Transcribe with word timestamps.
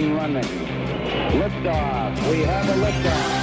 Engine 0.00 0.14
running. 0.14 0.42
Liftoff. 1.40 2.30
We 2.30 2.40
have 2.40 2.68
a 2.68 2.74
liftoff. 2.84 3.39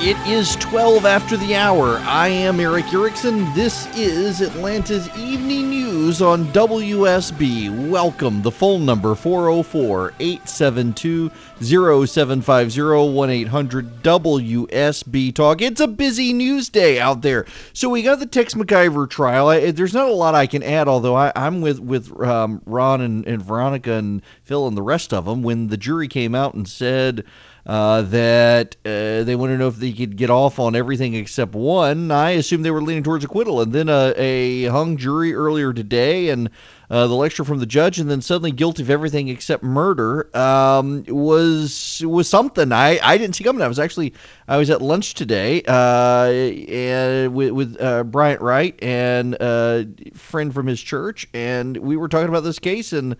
It 0.00 0.16
is 0.28 0.54
12 0.54 1.06
after 1.06 1.36
the 1.36 1.56
hour. 1.56 1.96
I 2.04 2.28
am 2.28 2.60
Erick 2.60 2.94
Erickson. 2.94 3.52
This 3.52 3.88
is 3.96 4.40
Atlanta's 4.40 5.08
Evening 5.18 5.70
News 5.70 6.22
on 6.22 6.44
WSB. 6.52 7.90
Welcome. 7.90 8.40
The 8.40 8.50
phone 8.52 8.86
number 8.86 9.16
404 9.16 10.14
872 10.20 11.32
0750 11.60 13.12
1 13.12 13.30
800 13.30 14.02
WSB 14.04 15.34
Talk. 15.34 15.62
It's 15.62 15.80
a 15.80 15.88
busy 15.88 16.32
news 16.32 16.68
day 16.68 17.00
out 17.00 17.22
there. 17.22 17.44
So 17.72 17.88
we 17.88 18.02
got 18.02 18.20
the 18.20 18.26
Tex 18.26 18.54
McIver 18.54 19.10
trial. 19.10 19.48
I, 19.48 19.72
there's 19.72 19.94
not 19.94 20.08
a 20.08 20.14
lot 20.14 20.36
I 20.36 20.46
can 20.46 20.62
add, 20.62 20.86
although 20.86 21.16
I, 21.16 21.32
I'm 21.34 21.60
with, 21.60 21.80
with 21.80 22.16
um, 22.22 22.62
Ron 22.66 23.00
and, 23.00 23.26
and 23.26 23.42
Veronica 23.42 23.94
and 23.94 24.22
Phil 24.44 24.68
and 24.68 24.76
the 24.76 24.82
rest 24.82 25.12
of 25.12 25.24
them 25.24 25.42
when 25.42 25.66
the 25.66 25.76
jury 25.76 26.06
came 26.06 26.36
out 26.36 26.54
and 26.54 26.68
said 26.68 27.24
uh, 27.66 28.02
that 28.02 28.76
uh, 28.84 29.24
they 29.24 29.36
want 29.36 29.50
to 29.50 29.58
know 29.58 29.68
if 29.68 29.76
they 29.76 29.92
could 29.92 30.16
get 30.16 30.30
off 30.30 30.58
on 30.58 30.74
everything 30.74 31.14
except 31.14 31.54
one. 31.54 32.10
I 32.10 32.30
assume 32.30 32.62
they 32.62 32.70
were 32.70 32.82
leaning 32.82 33.02
towards 33.02 33.24
acquittal, 33.24 33.60
and 33.60 33.72
then 33.72 33.88
a, 33.88 34.14
a 34.16 34.64
hung 34.66 34.96
jury 34.96 35.34
earlier 35.34 35.72
today, 35.72 36.30
and 36.30 36.50
uh, 36.90 37.06
the 37.06 37.14
lecture 37.14 37.44
from 37.44 37.58
the 37.58 37.66
judge, 37.66 37.98
and 37.98 38.10
then 38.10 38.22
suddenly 38.22 38.50
guilty 38.50 38.82
of 38.82 38.90
everything 38.90 39.28
except 39.28 39.62
murder 39.62 40.34
um, 40.36 41.04
was 41.08 42.02
was 42.06 42.28
something 42.28 42.72
I, 42.72 42.98
I 43.02 43.18
didn't 43.18 43.36
see 43.36 43.44
coming. 43.44 43.62
I 43.62 43.68
was 43.68 43.78
actually 43.78 44.14
I 44.46 44.56
was 44.56 44.70
at 44.70 44.80
lunch 44.80 45.14
today 45.14 45.62
uh, 45.68 46.26
and 46.26 47.34
with, 47.34 47.50
with 47.50 47.80
uh, 47.80 48.04
Bryant 48.04 48.40
Wright 48.40 48.78
and 48.82 49.34
a 49.34 49.86
friend 50.14 50.54
from 50.54 50.66
his 50.66 50.80
church, 50.80 51.28
and 51.34 51.76
we 51.76 51.96
were 51.96 52.08
talking 52.08 52.28
about 52.28 52.44
this 52.44 52.58
case 52.58 52.92
and 52.92 53.16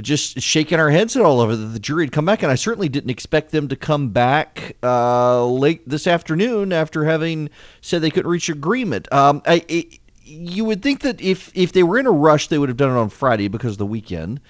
just 0.00 0.40
shaking 0.40 0.78
our 0.78 0.90
heads 0.90 1.16
at 1.16 1.22
all 1.22 1.40
over 1.40 1.54
that 1.54 1.66
the 1.66 1.78
jury 1.78 2.04
had 2.04 2.12
come 2.12 2.24
back, 2.24 2.42
and 2.42 2.50
I 2.50 2.54
certainly 2.54 2.88
didn't 2.88 3.10
expect 3.10 3.50
them 3.50 3.68
to 3.68 3.76
come 3.76 4.08
back 4.10 4.76
uh, 4.82 5.44
late 5.46 5.86
this 5.88 6.06
afternoon 6.06 6.72
after 6.72 7.04
having 7.04 7.50
said 7.80 8.02
they 8.02 8.10
couldn't 8.10 8.30
reach 8.30 8.48
agreement. 8.48 9.12
Um, 9.12 9.42
I, 9.46 9.64
it, 9.68 9.98
you 10.24 10.64
would 10.64 10.82
think 10.82 11.00
that 11.00 11.20
if 11.20 11.50
if 11.54 11.72
they 11.72 11.82
were 11.82 11.98
in 11.98 12.06
a 12.06 12.12
rush, 12.12 12.48
they 12.48 12.58
would 12.58 12.68
have 12.68 12.78
done 12.78 12.96
it 12.96 12.98
on 12.98 13.10
Friday 13.10 13.48
because 13.48 13.72
of 13.72 13.78
the 13.78 13.86
weekend. 13.86 14.40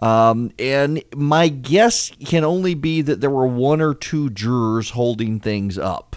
Um, 0.00 0.50
and 0.58 1.02
my 1.14 1.48
guess 1.48 2.10
can 2.24 2.42
only 2.42 2.74
be 2.74 3.02
that 3.02 3.20
there 3.20 3.30
were 3.30 3.46
one 3.46 3.82
or 3.82 3.94
two 3.94 4.30
jurors 4.30 4.90
holding 4.90 5.40
things 5.40 5.78
up. 5.78 6.16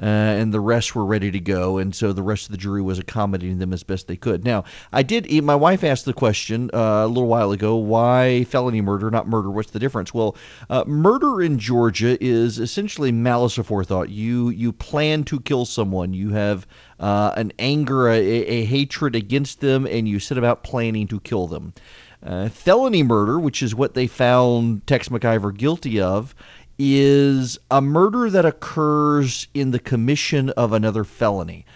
Uh, 0.00 0.06
and 0.06 0.54
the 0.54 0.60
rest 0.60 0.94
were 0.94 1.04
ready 1.04 1.30
to 1.30 1.38
go, 1.38 1.76
and 1.76 1.94
so 1.94 2.10
the 2.10 2.22
rest 2.22 2.46
of 2.46 2.52
the 2.52 2.56
jury 2.56 2.80
was 2.80 2.98
accommodating 2.98 3.58
them 3.58 3.72
as 3.74 3.82
best 3.82 4.06
they 4.06 4.16
could. 4.16 4.44
Now, 4.44 4.64
I 4.94 5.02
did. 5.02 5.30
My 5.44 5.54
wife 5.54 5.84
asked 5.84 6.06
the 6.06 6.14
question 6.14 6.70
uh, 6.72 7.04
a 7.04 7.06
little 7.06 7.28
while 7.28 7.52
ago: 7.52 7.76
Why 7.76 8.44
felony 8.44 8.80
murder, 8.80 9.10
not 9.10 9.28
murder? 9.28 9.50
What's 9.50 9.72
the 9.72 9.78
difference? 9.78 10.14
Well, 10.14 10.36
uh, 10.70 10.84
murder 10.86 11.42
in 11.42 11.58
Georgia 11.58 12.16
is 12.18 12.58
essentially 12.58 13.12
malice 13.12 13.58
aforethought. 13.58 14.08
You 14.08 14.48
you 14.48 14.72
plan 14.72 15.22
to 15.24 15.38
kill 15.40 15.66
someone. 15.66 16.14
You 16.14 16.30
have 16.30 16.66
uh, 16.98 17.32
an 17.36 17.52
anger, 17.58 18.08
a, 18.08 18.18
a 18.18 18.64
hatred 18.64 19.14
against 19.14 19.60
them, 19.60 19.86
and 19.86 20.08
you 20.08 20.18
set 20.18 20.38
about 20.38 20.64
planning 20.64 21.08
to 21.08 21.20
kill 21.20 21.46
them. 21.46 21.74
Uh, 22.22 22.50
felony 22.50 23.02
murder, 23.02 23.40
which 23.40 23.62
is 23.62 23.74
what 23.74 23.94
they 23.94 24.06
found 24.06 24.86
Tex 24.86 25.08
McIver 25.08 25.56
guilty 25.56 25.98
of, 25.98 26.34
is 26.82 27.58
a 27.70 27.82
murder 27.82 28.30
that 28.30 28.46
occurs 28.46 29.48
in 29.52 29.70
the 29.70 29.78
commission 29.78 30.48
of 30.50 30.72
another 30.72 31.04
felony. 31.04 31.66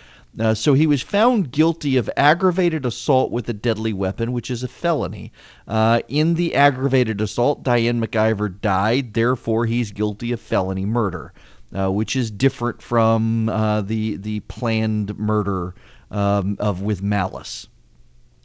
Uh, 0.41 0.54
so 0.54 0.72
he 0.72 0.87
was 0.87 1.03
found 1.03 1.53
guilty 1.53 1.98
of 1.98 2.09
aggravated 2.16 2.87
assault 2.87 3.31
with 3.31 3.47
a 3.50 3.53
deadly 3.53 3.92
weapon, 3.92 4.32
which 4.32 4.50
is 4.50 4.62
a 4.62 4.69
felony. 4.69 5.31
Uh, 5.69 6.00
in 6.09 6.34
the 6.34 6.54
aggravated 6.54 7.20
assault, 7.20 7.62
Diane 7.62 8.00
McIver 8.00 8.60
died, 8.62 9.12
therefore 9.12 9.66
he's 9.66 9.92
guilty 9.92 10.32
of 10.32 10.41
felony 10.41 10.87
murder, 10.87 11.34
uh, 11.76 11.92
which 11.92 12.16
is 12.16 12.31
different 12.31 12.81
from 12.81 13.50
uh, 13.50 13.82
the 13.82 14.16
the 14.16 14.41
planned 14.41 15.19
murder 15.19 15.75
um, 16.10 16.56
of 16.59 16.81
with 16.81 17.03
malice, 17.03 17.69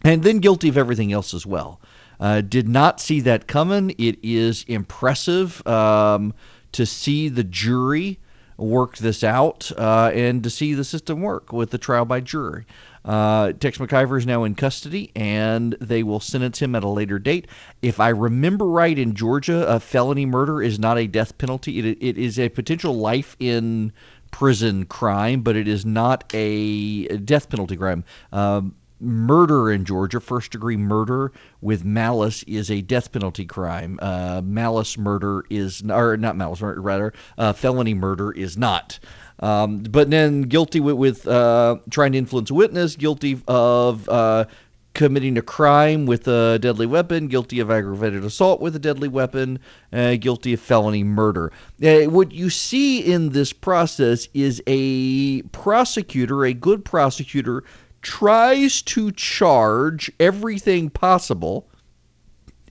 and 0.03 0.23
then 0.23 0.39
guilty 0.39 0.67
of 0.67 0.77
everything 0.77 1.13
else 1.13 1.33
as 1.33 1.45
well. 1.45 1.79
Uh, 2.19 2.41
did 2.41 2.68
not 2.68 3.00
see 3.00 3.22
that 3.22 3.47
coming. 3.47 3.91
It 3.97 4.19
is 4.22 4.66
impressive 4.68 5.66
um, 5.66 6.34
to 6.74 6.85
see 6.85 7.30
the 7.30 7.44
jury 7.44 8.19
work 8.57 8.97
this 8.97 9.24
out 9.24 9.72
uh, 9.78 10.12
and 10.13 10.44
to 10.44 10.50
see 10.50 10.74
the 10.74 10.84
system 10.84 11.22
work 11.22 11.53
with 11.53 11.72
the 11.72 11.78
trial 11.78 12.06
by 12.06 12.19
jury. 12.19 12.66
Uh, 13.06 13.53
Tex 13.53 13.78
McIver 13.78 14.18
is 14.18 14.25
now 14.25 14.44
in 14.44 14.53
custody, 14.53 15.12
and 15.16 15.74
they 15.80 16.03
will 16.03 16.19
sentence 16.19 16.62
him 16.62 16.75
at 16.75 16.84
a 16.84 16.90
later 16.90 17.18
date. 17.18 17.47
If 17.81 18.00
I 18.00 18.09
remember 18.09 18.66
right, 18.66 18.97
in 18.97 19.16
Georgia, 19.16 19.66
a 19.68 19.80
felony 19.80 20.25
murder 20.25 20.62
is 20.62 20.78
not 20.78 20.97
a 20.97 21.07
death 21.07 21.38
penalty. 21.38 21.80
It, 21.80 21.97
it 22.01 22.18
is 22.18 22.38
a 22.38 22.50
potential 22.50 22.96
life 22.96 23.38
in 23.40 23.94
prison 24.31 24.86
crime, 24.86 25.41
but 25.41 25.56
it 25.56 25.68
is 25.68 25.86
not 25.86 26.24
a 26.34 27.07
death 27.18 27.50
penalty 27.50 27.78
crime. 27.78 28.03
Um, 28.31 28.75
murder 28.99 29.71
in 29.71 29.85
Georgia, 29.85 30.19
first 30.19 30.51
degree 30.51 30.77
murder 30.77 31.31
with 31.61 31.83
malice 31.83 32.43
is 32.43 32.69
a 32.69 32.81
death 32.81 33.11
penalty 33.11 33.45
crime. 33.45 33.99
Uh, 34.01 34.41
malice 34.43 34.97
murder 34.97 35.43
is, 35.49 35.83
or 35.89 36.17
not 36.17 36.35
malice 36.35 36.61
murder, 36.61 36.81
rather, 36.81 37.13
uh, 37.38 37.53
felony 37.53 37.93
murder 37.93 38.31
is 38.31 38.57
not. 38.57 38.99
Um, 39.39 39.83
but 39.83 40.09
then 40.09 40.44
guilty 40.44 40.79
with, 40.79 40.95
with 40.95 41.27
uh, 41.27 41.77
trying 41.89 42.12
to 42.12 42.18
influence 42.18 42.50
a 42.50 42.53
witness, 42.53 42.95
guilty 42.95 43.41
of 43.47 44.07
uh, 44.09 44.45
committing 44.94 45.38
a 45.38 45.41
crime 45.41 46.06
with 46.06 46.27
a 46.27 46.59
deadly 46.59 46.85
weapon, 46.85 47.27
guilty 47.27 47.59
of 47.59 47.71
aggravated 47.71 48.25
assault 48.25 48.59
with 48.59 48.75
a 48.75 48.79
deadly 48.79 49.07
weapon, 49.07 49.59
uh, 49.94 50.15
guilty 50.15 50.53
of 50.53 50.59
felony 50.59 51.03
murder. 51.03 51.51
Uh, 51.81 52.01
what 52.09 52.31
you 52.31 52.50
see 52.50 53.00
in 53.00 53.29
this 53.29 53.53
process 53.53 54.27
is 54.33 54.62
a 54.68 55.41
prosecutor, 55.44 56.44
a 56.44 56.53
good 56.53 56.83
prosecutor, 56.83 57.63
tries 58.01 58.81
to 58.84 59.12
charge 59.12 60.12
everything 60.19 60.90
possible 60.90 61.68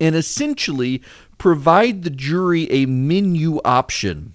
and 0.01 0.15
essentially 0.15 1.03
provide 1.39 2.03
the 2.03 2.11
jury 2.11 2.71
a 2.71 2.87
menu 2.87 3.61
option. 3.65 4.35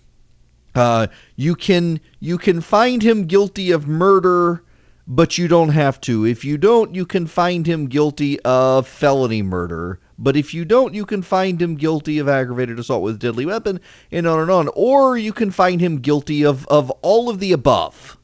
Uh, 0.75 1.07
you 1.35 1.55
can 1.55 1.99
you 2.19 2.37
can 2.37 2.59
find 2.59 3.03
him 3.03 3.25
guilty 3.25 3.71
of 3.71 3.87
murder, 3.87 4.63
but 5.07 5.37
you 5.37 5.47
don't 5.47 5.69
have 5.69 6.01
to. 6.01 6.25
If 6.25 6.43
you 6.43 6.57
don't, 6.57 6.95
you 6.95 7.05
can 7.05 7.27
find 7.27 7.67
him 7.67 7.87
guilty 7.87 8.39
of 8.41 8.87
felony 8.87 9.41
murder, 9.43 9.99
But 10.17 10.37
if 10.37 10.53
you 10.53 10.65
don't, 10.65 10.93
you 10.93 11.05
can 11.05 11.21
find 11.21 11.61
him 11.61 11.75
guilty 11.75 12.19
of 12.19 12.29
aggravated 12.29 12.79
assault 12.79 13.03
with 13.03 13.15
a 13.15 13.19
deadly 13.19 13.45
weapon, 13.45 13.79
and 14.11 14.27
on 14.27 14.39
and 14.39 14.51
on. 14.51 14.69
Or 14.75 15.17
you 15.17 15.33
can 15.33 15.51
find 15.51 15.81
him 15.81 15.99
guilty 15.99 16.43
of 16.43 16.65
of 16.67 16.89
all 17.01 17.29
of 17.29 17.39
the 17.39 17.51
above. 17.51 18.17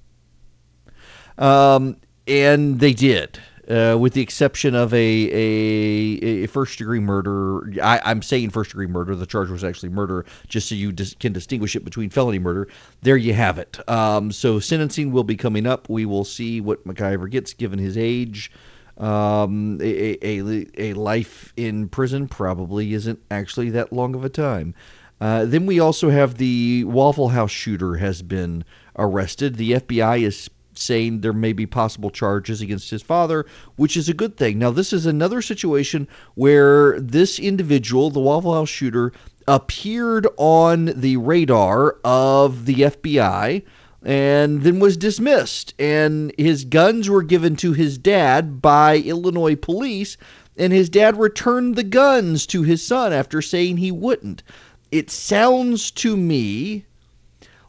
Um, 1.38 1.98
and 2.30 2.80
they 2.80 2.94
did. 2.94 3.40
Uh, 3.70 3.96
with 4.00 4.14
the 4.14 4.22
exception 4.22 4.74
of 4.74 4.92
a, 4.96 4.98
a, 4.98 6.44
a 6.44 6.48
first 6.48 6.80
degree 6.80 7.00
murder. 7.00 7.72
I, 7.84 8.02
I'm 8.04 8.24
saying 8.24 8.50
first 8.50 8.72
degree 8.72 8.88
murder. 8.88 9.16
The 9.16 9.28
charge 9.28 9.52
was 9.52 9.64
actually 9.64 9.90
murder, 9.90 10.26
just 10.48 10.70
so 10.70 10.74
you 10.74 10.92
dis- 10.92 11.14
can 11.14 11.34
distinguish 11.34 11.76
it 11.76 11.86
between 11.86 12.10
felony 12.10 12.40
murder. 12.40 12.68
There 13.04 13.16
you 13.16 13.36
have 13.36 13.60
it. 13.60 13.78
Um, 13.88 14.32
so 14.32 14.60
sentencing 14.60 15.12
will 15.12 15.24
be 15.24 15.36
coming 15.36 15.68
up. 15.68 15.88
We 15.88 16.08
will 16.08 16.26
see 16.26 16.60
what 16.62 16.84
McIver 16.88 17.30
gets 17.30 17.54
given 17.54 17.78
his 17.78 17.96
age. 17.96 18.52
Um, 18.98 19.78
a, 19.82 20.18
a, 20.28 20.66
a 20.80 20.94
life 20.94 21.54
in 21.56 21.90
prison 21.90 22.28
probably 22.28 22.94
isn't 22.94 23.20
actually 23.30 23.70
that 23.70 23.94
long 23.94 24.16
of 24.16 24.26
a 24.26 24.30
time. 24.30 24.74
Uh, 25.22 25.46
then 25.46 25.68
we 25.68 25.80
also 25.80 26.10
have 26.10 26.36
the 26.40 26.86
Waffle 26.86 27.30
House 27.30 27.52
shooter 27.52 27.98
has 27.98 28.24
been 28.24 28.64
arrested. 28.98 29.56
The 29.58 29.74
FBI 29.74 30.22
is 30.22 30.50
saying 30.74 31.22
there 31.22 31.34
may 31.34 31.54
be 31.54 31.66
possible 31.66 32.10
charges 32.10 32.62
against 32.62 32.90
his 32.90 33.02
father, 33.02 33.46
which 33.76 33.98
is 33.98 34.10
a 34.10 34.14
good 34.14 34.38
thing. 34.38 34.60
Now, 34.60 34.72
this 34.72 34.94
is 34.94 35.06
another 35.06 35.42
situation 35.42 36.08
where 36.36 37.00
this 37.00 37.40
individual, 37.40 38.10
the 38.10 38.20
Waffle 38.20 38.54
House 38.54 38.70
shooter, 38.70 39.12
appeared 39.48 40.28
on 40.38 40.86
the 40.86 41.18
radar 41.18 41.98
of 42.04 42.66
the 42.66 42.76
FBI 42.76 43.64
and 44.04 44.62
then 44.62 44.80
was 44.80 44.96
dismissed. 44.96 45.74
And 45.80 46.34
his 46.38 46.66
guns 46.66 47.10
were 47.10 47.24
given 47.24 47.56
to 47.58 47.74
his 47.74 47.98
dad 47.98 48.62
by 48.62 48.98
Illinois 49.00 49.56
police, 49.56 50.18
and 50.58 50.72
his 50.72 50.90
dad 50.90 51.18
returned 51.18 51.76
the 51.76 51.84
guns 51.84 52.46
to 52.48 52.64
his 52.64 52.86
son 52.86 53.12
after 53.12 53.42
saying 53.42 53.78
he 53.78 53.92
wouldn't. 53.92 54.44
It 54.92 55.10
sounds 55.10 55.92
to 55.92 56.16
me 56.16 56.86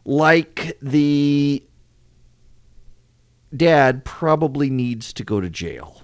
like 0.05 0.77
the 0.81 1.63
dad 3.55 4.05
probably 4.05 4.69
needs 4.69 5.13
to 5.13 5.23
go 5.23 5.41
to 5.41 5.49
jail. 5.49 6.03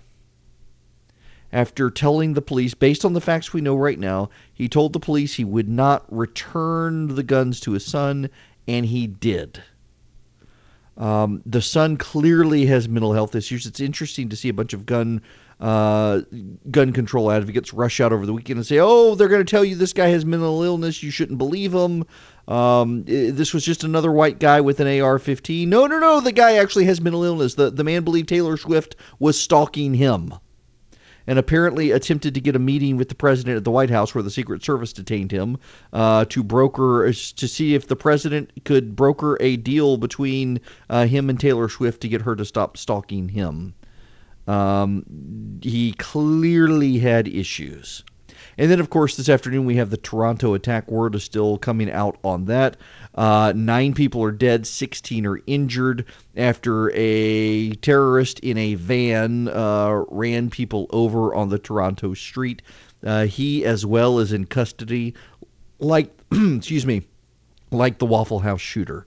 After 1.51 1.89
telling 1.89 2.33
the 2.33 2.41
police, 2.41 2.73
based 2.73 3.05
on 3.05 3.13
the 3.13 3.21
facts 3.21 3.53
we 3.53 3.61
know 3.61 3.75
right 3.75 3.97
now, 3.97 4.29
he 4.53 4.67
told 4.67 4.91
the 4.91 4.99
police 4.99 5.35
he 5.35 5.45
would 5.45 5.69
not 5.69 6.05
return 6.13 7.15
the 7.15 7.23
guns 7.23 7.59
to 7.61 7.71
his 7.71 7.85
son, 7.85 8.29
and 8.67 8.85
he 8.85 9.07
did. 9.07 9.63
Um, 10.97 11.41
the 11.45 11.61
son 11.61 11.95
clearly 11.95 12.65
has 12.65 12.89
mental 12.89 13.13
health 13.13 13.35
issues. 13.35 13.65
It's 13.65 13.79
interesting 13.79 14.29
to 14.29 14.35
see 14.35 14.49
a 14.49 14.53
bunch 14.53 14.73
of 14.73 14.85
gun 14.85 15.21
uh, 15.59 16.21
gun 16.69 16.93
control 16.93 17.31
advocates 17.31 17.73
rush 17.73 17.99
out 17.99 18.13
over 18.13 18.25
the 18.25 18.33
weekend 18.33 18.57
and 18.57 18.65
say, 18.65 18.79
"Oh, 18.79 19.15
they're 19.15 19.27
going 19.27 19.45
to 19.45 19.49
tell 19.49 19.65
you 19.65 19.75
this 19.75 19.93
guy 19.93 20.07
has 20.07 20.25
mental 20.25 20.61
illness. 20.63 21.01
You 21.01 21.11
shouldn't 21.11 21.37
believe 21.37 21.73
him. 21.73 22.05
Um, 22.47 23.03
this 23.05 23.53
was 23.53 23.65
just 23.65 23.83
another 23.83 24.11
white 24.11 24.39
guy 24.39 24.61
with 24.61 24.79
an 24.79 24.87
AR-15." 24.87 25.67
No, 25.67 25.87
no, 25.87 25.99
no. 25.99 26.21
The 26.21 26.31
guy 26.31 26.57
actually 26.57 26.85
has 26.85 27.01
mental 27.01 27.23
illness. 27.23 27.55
The 27.55 27.71
the 27.71 27.83
man 27.83 28.03
believed 28.03 28.29
Taylor 28.29 28.57
Swift 28.57 28.95
was 29.19 29.39
stalking 29.39 29.95
him 29.95 30.33
and 31.27 31.37
apparently 31.37 31.91
attempted 31.91 32.33
to 32.33 32.41
get 32.41 32.55
a 32.55 32.59
meeting 32.59 32.95
with 32.95 33.09
the 33.09 33.15
president 33.15 33.57
at 33.57 33.63
the 33.65 33.71
White 33.71 33.89
House, 33.89 34.15
where 34.15 34.23
the 34.23 34.31
Secret 34.31 34.63
Service 34.63 34.93
detained 34.93 35.31
him, 35.31 35.57
uh, 35.91 36.25
to 36.25 36.41
broker 36.41 37.11
to 37.11 37.47
see 37.47 37.75
if 37.75 37.87
the 37.87 37.95
president 37.95 38.51
could 38.63 38.95
broker 38.95 39.37
a 39.41 39.57
deal 39.57 39.97
between 39.97 40.59
uh, 40.89 41.05
him 41.05 41.29
and 41.29 41.39
Taylor 41.39 41.67
Swift 41.67 42.01
to 42.01 42.07
get 42.07 42.21
her 42.21 42.35
to 42.35 42.45
stop 42.45 42.77
stalking 42.77 43.29
him. 43.29 43.73
Um, 44.47 45.03
he 45.61 45.93
clearly 45.93 46.99
had 46.99 47.27
issues. 47.27 48.03
And 48.57 48.71
then, 48.71 48.79
of 48.79 48.89
course, 48.89 49.15
this 49.15 49.29
afternoon 49.29 49.65
we 49.65 49.75
have 49.75 49.91
the 49.91 49.97
Toronto 49.97 50.55
attack. 50.55 50.89
Word 50.89 51.13
is 51.13 51.23
still 51.23 51.57
coming 51.59 51.91
out 51.91 52.17
on 52.23 52.45
that. 52.45 52.75
Uh, 53.13 53.53
nine 53.55 53.93
people 53.93 54.23
are 54.23 54.31
dead, 54.31 54.65
16 54.65 55.25
are 55.27 55.39
injured 55.45 56.05
after 56.35 56.91
a 56.95 57.71
terrorist 57.75 58.39
in 58.39 58.57
a 58.57 58.73
van 58.75 59.47
uh, 59.49 60.03
ran 60.09 60.49
people 60.49 60.87
over 60.89 61.35
on 61.35 61.49
the 61.49 61.59
Toronto 61.59 62.15
street. 62.15 62.63
Uh, 63.05 63.25
he, 63.25 63.63
as 63.63 63.85
well, 63.85 64.17
is 64.17 64.33
in 64.33 64.45
custody, 64.45 65.13
like, 65.77 66.11
excuse 66.31 66.85
me, 66.85 67.03
like 67.69 67.99
the 67.99 68.07
Waffle 68.07 68.39
House 68.39 68.61
shooter. 68.61 69.05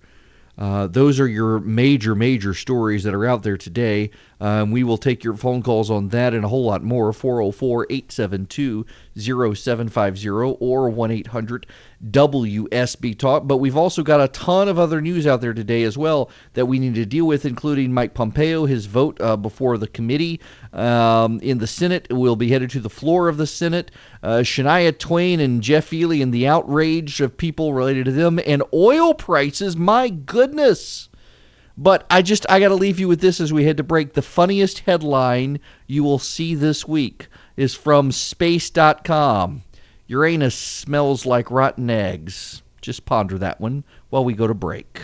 Uh, 0.59 0.87
those 0.87 1.19
are 1.19 1.27
your 1.27 1.59
major, 1.61 2.15
major 2.15 2.53
stories 2.53 3.03
that 3.03 3.15
are 3.15 3.27
out 3.27 3.43
there 3.43 3.57
today. 3.57 4.11
Um, 4.41 4.71
we 4.71 4.83
will 4.85 4.97
take 4.97 5.23
your 5.23 5.37
phone 5.37 5.63
calls 5.63 5.91
on 5.91 6.09
that 6.09 6.35
and 6.35 6.45
a 6.45 6.49
whole 6.49 6.65
lot 6.65 6.83
more. 6.83 7.13
404 7.13 7.87
872 7.91 8.87
0750 9.17 10.29
or 10.29 10.89
1 10.89 11.11
800 11.11 11.67
WSB 12.11 13.19
Talk. 13.19 13.47
But 13.47 13.59
we've 13.59 13.77
also 13.77 14.03
got 14.03 14.21
a 14.21 14.29
ton 14.29 14.69
of 14.69 14.79
other 14.79 15.01
news 15.01 15.27
out 15.27 15.41
there 15.41 15.53
today 15.53 15.83
as 15.83 15.99
well 15.99 16.31
that 16.55 16.67
we 16.67 16.79
need 16.79 16.95
to 16.95 17.05
deal 17.05 17.27
with, 17.27 17.45
including 17.45 17.93
Mike 17.93 18.15
Pompeo, 18.15 18.65
his 18.65 18.87
vote 18.87 19.21
uh, 19.21 19.37
before 19.37 19.77
the 19.77 19.89
committee 19.89 20.41
um, 20.73 21.39
in 21.41 21.59
the 21.59 21.67
Senate 21.67 22.07
will 22.11 22.37
be 22.37 22.49
headed 22.49 22.71
to 22.71 22.81
the 22.81 22.89
floor 22.89 23.29
of 23.29 23.37
the 23.37 23.47
Senate. 23.47 23.91
Uh, 24.23 24.39
Shania 24.39 24.97
Twain 24.99 25.41
and 25.41 25.63
Jay 25.63 25.81
Feely 25.81 26.23
and 26.23 26.33
the 26.33 26.47
outrage 26.47 27.21
of 27.21 27.37
people 27.37 27.75
related 27.75 28.07
to 28.07 28.13
them, 28.13 28.41
and 28.47 28.63
oil 28.73 29.13
prices. 29.13 29.77
My 29.77 30.09
goodness. 30.09 31.10
But 31.77 32.07
I 32.11 32.23
just 32.23 32.47
I 32.49 32.61
got 32.61 32.69
to 32.69 32.75
leave 32.75 32.99
you 32.99 33.09
with 33.09 33.21
this 33.21 33.41
as 33.41 33.53
we 33.53 33.65
head 33.65 33.77
to 33.79 33.83
break. 33.83 34.13
The 34.13 34.23
funniest 34.23 34.81
headline 34.81 35.61
you 35.87 36.05
will 36.05 36.19
see 36.19 36.55
this 36.55 36.87
week 36.87 37.29
is 37.57 37.75
from 37.75 38.13
space.com. 38.13 39.63
Uranus 40.07 40.55
smells 40.55 41.25
like 41.25 41.51
rotten 41.51 41.89
eggs. 41.89 42.63
Just 42.81 43.05
ponder 43.05 43.39
that 43.39 43.61
one 43.61 43.85
while 44.09 44.25
we 44.25 44.35
go 44.35 44.47
to 44.47 44.55
break. 44.55 45.01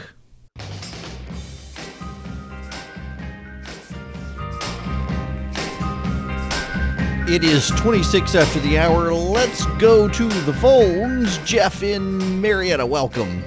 It 7.28 7.42
is 7.42 7.70
26 7.70 8.36
after 8.36 8.60
the 8.60 8.78
hour. 8.78 9.12
Let's 9.12 9.66
go 9.78 10.06
to 10.08 10.28
the 10.28 10.52
phones. 10.52 11.38
Jeff 11.38 11.82
in 11.82 12.40
Marietta, 12.40 12.86
welcome. 12.86 13.42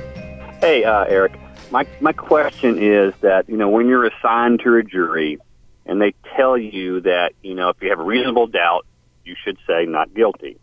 Hey, 0.60 0.83
uh, 0.83 1.06
Erick. 1.06 1.39
My 1.69 1.86
my 2.00 2.13
question 2.13 2.81
is 2.81 3.13
that 3.21 3.48
you 3.48 3.57
know 3.57 3.69
when 3.69 3.88
you're 3.88 4.06
assigned 4.06 4.62
to 4.63 4.75
a 4.75 4.83
jury, 4.83 5.38
and 5.86 6.01
they 6.01 6.13
tell 6.36 6.57
you 6.57 7.01
that 7.01 7.33
you 7.42 7.54
know 7.54 7.69
if 7.69 7.77
you 7.81 7.89
have 7.89 8.00
a 8.00 8.04
reasonable 8.04 8.48
doubt, 8.48 8.86
you 9.24 9.36
should 9.44 9.57
say 9.68 9.86
not 9.86 10.13
guilty. 10.13 10.57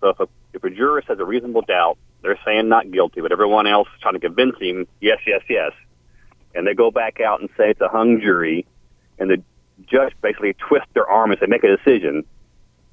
So 0.00 0.08
if 0.08 0.20
a 0.20 0.28
if 0.54 0.64
a 0.64 0.70
jurist 0.70 1.08
has 1.08 1.18
a 1.18 1.24
reasonable 1.24 1.62
doubt, 1.62 1.98
they're 2.22 2.38
saying 2.44 2.68
not 2.68 2.90
guilty, 2.90 3.20
but 3.20 3.32
everyone 3.32 3.66
else 3.66 3.88
is 3.94 4.00
trying 4.00 4.14
to 4.14 4.20
convince 4.20 4.58
him 4.58 4.86
yes, 5.00 5.18
yes, 5.26 5.42
yes, 5.48 5.72
and 6.54 6.66
they 6.66 6.74
go 6.74 6.90
back 6.90 7.20
out 7.20 7.40
and 7.40 7.50
say 7.56 7.70
it's 7.70 7.80
a 7.80 7.88
hung 7.88 8.20
jury, 8.20 8.66
and 9.18 9.30
the 9.30 9.42
judge 9.86 10.14
basically 10.22 10.54
twists 10.54 10.88
their 10.94 11.06
arm 11.06 11.30
and 11.30 11.40
say 11.40 11.46
make 11.46 11.64
a 11.64 11.76
decision. 11.76 12.24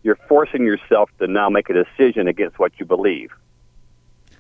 You're 0.03 0.19
forcing 0.27 0.65
yourself 0.65 1.10
to 1.19 1.27
now 1.27 1.50
make 1.50 1.69
a 1.69 1.74
decision 1.74 2.27
against 2.27 2.58
what 2.58 2.72
you 2.79 2.86
believe. 2.86 3.31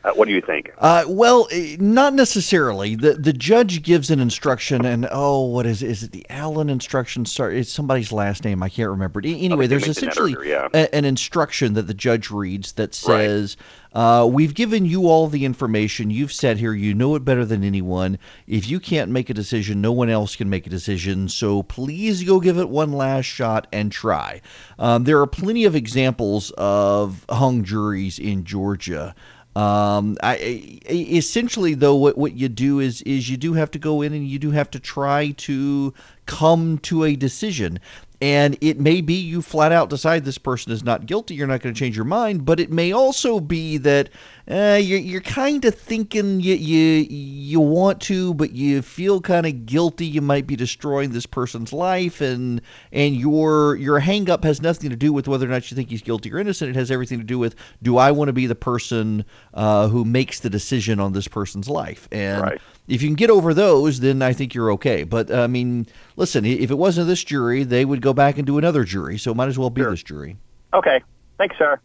Uh, 0.03 0.11
what 0.11 0.29
do 0.29 0.33
you 0.33 0.39
think? 0.41 0.71
Uh, 0.77 1.03
well, 1.07 1.47
eh, 1.51 1.75
not 1.79 2.13
necessarily. 2.13 2.95
the 2.95 3.15
The 3.15 3.33
judge 3.33 3.81
gives 3.83 4.09
an 4.09 4.21
instruction, 4.21 4.85
and 4.85 5.07
oh, 5.11 5.45
what 5.45 5.65
is 5.65 5.83
is 5.83 6.03
it? 6.03 6.11
The 6.11 6.25
Allen 6.29 6.69
instruction? 6.69 7.25
Sorry, 7.25 7.59
it's 7.59 7.71
somebody's 7.71 8.13
last 8.13 8.45
name. 8.45 8.63
I 8.63 8.69
can't 8.69 8.89
remember. 8.89 9.19
Anyway, 9.23 9.67
there's 9.67 9.85
mentioned 9.87 10.07
that 10.07 10.11
essentially 10.13 10.51
a- 10.51 10.95
an 10.95 11.03
instruction 11.03 11.73
that 11.73 11.87
the 11.87 11.93
judge 11.93 12.31
reads 12.31 12.71
that 12.73 12.95
says, 12.95 13.57
uh, 13.93 14.25
"We've 14.31 14.53
given 14.53 14.85
you 14.85 15.09
all 15.09 15.27
the 15.27 15.43
information. 15.43 16.11
You've 16.11 16.31
sat 16.31 16.57
here. 16.57 16.73
You 16.73 16.93
know 16.93 17.15
it 17.15 17.25
better 17.25 17.43
than 17.43 17.65
anyone. 17.65 18.17
If 18.47 18.69
you 18.69 18.79
can't 18.79 19.11
make 19.11 19.29
a 19.29 19.33
decision, 19.33 19.81
no 19.81 19.91
one 19.91 20.09
else 20.09 20.37
can 20.37 20.49
make 20.49 20.65
a 20.65 20.69
decision. 20.69 21.27
So 21.27 21.61
please 21.63 22.23
go 22.23 22.39
give 22.39 22.57
it 22.57 22.69
one 22.69 22.93
last 22.93 23.25
shot 23.25 23.67
and 23.73 23.91
try." 23.91 24.39
Um, 24.77 25.03
there 25.03 25.19
are 25.19 25.27
plenty 25.27 25.65
of 25.65 25.75
examples 25.75 26.51
of 26.57 27.25
hung 27.29 27.65
juries 27.65 28.17
in 28.17 28.45
Georgia. 28.45 29.13
Um, 29.55 30.17
I, 30.21 30.81
essentially 30.89 31.73
though, 31.73 31.95
what, 31.95 32.17
what 32.17 32.33
you 32.33 32.47
do 32.49 32.79
is 32.79 33.01
is 33.01 33.29
you 33.29 33.37
do 33.37 33.53
have 33.53 33.71
to 33.71 33.79
go 33.79 34.01
in 34.01 34.13
and 34.13 34.27
you 34.27 34.39
do 34.39 34.51
have 34.51 34.69
to 34.71 34.79
try 34.79 35.31
to 35.31 35.93
come 36.25 36.77
to 36.79 37.03
a 37.03 37.15
decision. 37.15 37.79
And 38.21 38.57
it 38.59 38.79
may 38.79 38.99
be 38.99 39.13
you 39.13 39.41
flat 39.41 39.71
out 39.71 39.89
decide 39.89 40.25
this 40.25 40.37
person 40.37 40.73
is 40.73 40.83
not 40.83 41.05
guilty. 41.05 41.35
You're 41.35 41.47
not 41.47 41.61
going 41.61 41.73
to 41.73 41.79
change 41.79 41.95
your 41.95 42.05
mind, 42.05 42.43
but 42.43 42.59
it 42.59 42.69
may 42.69 42.91
also 42.91 43.39
be 43.39 43.77
that 43.77 44.09
uh, 44.49 44.77
you're, 44.81 44.99
you're 44.99 45.21
kind 45.21 45.63
of 45.63 45.73
thinking 45.73 46.41
you, 46.41 46.55
you 46.55 47.07
you 47.09 47.59
want 47.61 48.01
to, 48.01 48.33
but 48.33 48.51
you 48.51 48.81
feel 48.81 49.21
kind 49.21 49.45
of 49.45 49.65
guilty. 49.65 50.05
You 50.05 50.21
might 50.21 50.47
be 50.47 50.57
destroying 50.57 51.11
this 51.11 51.25
person's 51.25 51.71
life, 51.71 52.19
and 52.19 52.61
and 52.91 53.15
your 53.15 53.77
your 53.77 53.99
hang 53.99 54.29
up 54.29 54.43
has 54.43 54.61
nothing 54.61 54.89
to 54.89 54.97
do 54.97 55.13
with 55.13 55.29
whether 55.29 55.45
or 55.45 55.49
not 55.49 55.71
you 55.71 55.75
think 55.75 55.89
he's 55.89 56.01
guilty 56.01 56.33
or 56.33 56.39
innocent. 56.39 56.71
It 56.71 56.75
has 56.75 56.91
everything 56.91 57.19
to 57.19 57.23
do 57.23 57.39
with 57.39 57.55
do 57.81 57.97
I 57.97 58.11
want 58.11 58.27
to 58.27 58.33
be 58.33 58.47
the 58.47 58.55
person 58.55 59.23
uh, 59.53 59.87
who 59.87 60.03
makes 60.03 60.41
the 60.41 60.49
decision 60.49 60.99
on 60.99 61.13
this 61.13 61.27
person's 61.27 61.69
life? 61.69 62.09
And 62.11 62.41
Right. 62.41 62.61
If 62.89 63.01
you 63.01 63.07
can 63.07 63.15
get 63.15 63.29
over 63.29 63.53
those, 63.53 63.99
then 63.99 64.21
I 64.21 64.33
think 64.33 64.53
you're 64.53 64.71
okay. 64.73 65.03
But 65.03 65.31
I 65.31 65.47
mean, 65.47 65.87
listen, 66.15 66.45
if 66.45 66.71
it 66.71 66.77
wasn't 66.77 67.07
this 67.07 67.23
jury, 67.23 67.63
they 67.63 67.85
would 67.85 68.01
go 68.01 68.13
back 68.13 68.37
and 68.37 68.45
do 68.45 68.57
another 68.57 68.83
jury. 68.83 69.17
So 69.17 69.31
it 69.31 69.35
might 69.35 69.47
as 69.47 69.59
well 69.59 69.69
be 69.69 69.83
this 69.83 70.03
jury. 70.03 70.37
Okay. 70.73 71.01
Thanks, 71.37 71.57
sir. 71.57 71.79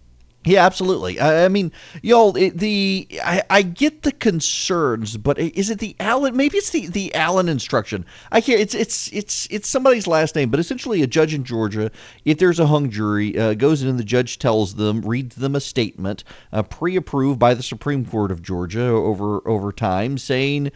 Yeah, 0.47 0.67
absolutely. 0.67 1.19
I, 1.19 1.47
I 1.47 1.49
mean, 1.49 1.73
y'all, 2.03 2.37
it, 2.37 2.59
the 2.59 3.09
I, 3.25 3.43
I 3.49 3.63
get 3.63 4.03
the 4.03 4.13
concerns, 4.13 5.17
but 5.17 5.39
is 5.39 5.71
it 5.71 5.79
the 5.79 5.97
Allen? 5.99 6.37
Maybe 6.37 6.59
it's 6.59 6.69
the 6.69 6.87
the 6.87 7.15
Allen 7.15 7.49
instruction. 7.49 8.05
I 8.31 8.43
can't. 8.43 8.61
It's 8.61 8.75
it's 8.75 9.11
it's 9.13 9.49
it's 9.51 9.69
somebody's 9.69 10.07
last 10.07 10.35
name, 10.35 10.51
but 10.51 10.61
essentially 10.61 11.03
a 11.03 11.07
judge 11.07 11.33
in 11.33 11.45
Georgia, 11.45 11.91
if 12.27 12.39
there's 12.39 12.61
a 12.61 12.67
hung 12.67 12.91
jury, 12.91 13.39
uh, 13.39 13.55
goes 13.55 13.83
in 13.83 13.89
and 13.89 13.99
the 13.99 14.05
judge 14.05 14.39
tells 14.39 14.75
them, 14.75 15.01
reads 15.01 15.37
them 15.37 15.57
a 15.57 15.61
statement, 15.61 16.25
uh, 16.53 16.63
pre-approved 16.63 17.39
by 17.39 17.55
the 17.55 17.63
Supreme 17.63 18.05
Court 18.05 18.31
of 18.31 18.43
Georgia 18.43 18.85
over 18.85 19.47
over 19.49 19.73
time, 19.73 20.19
saying 20.19 20.71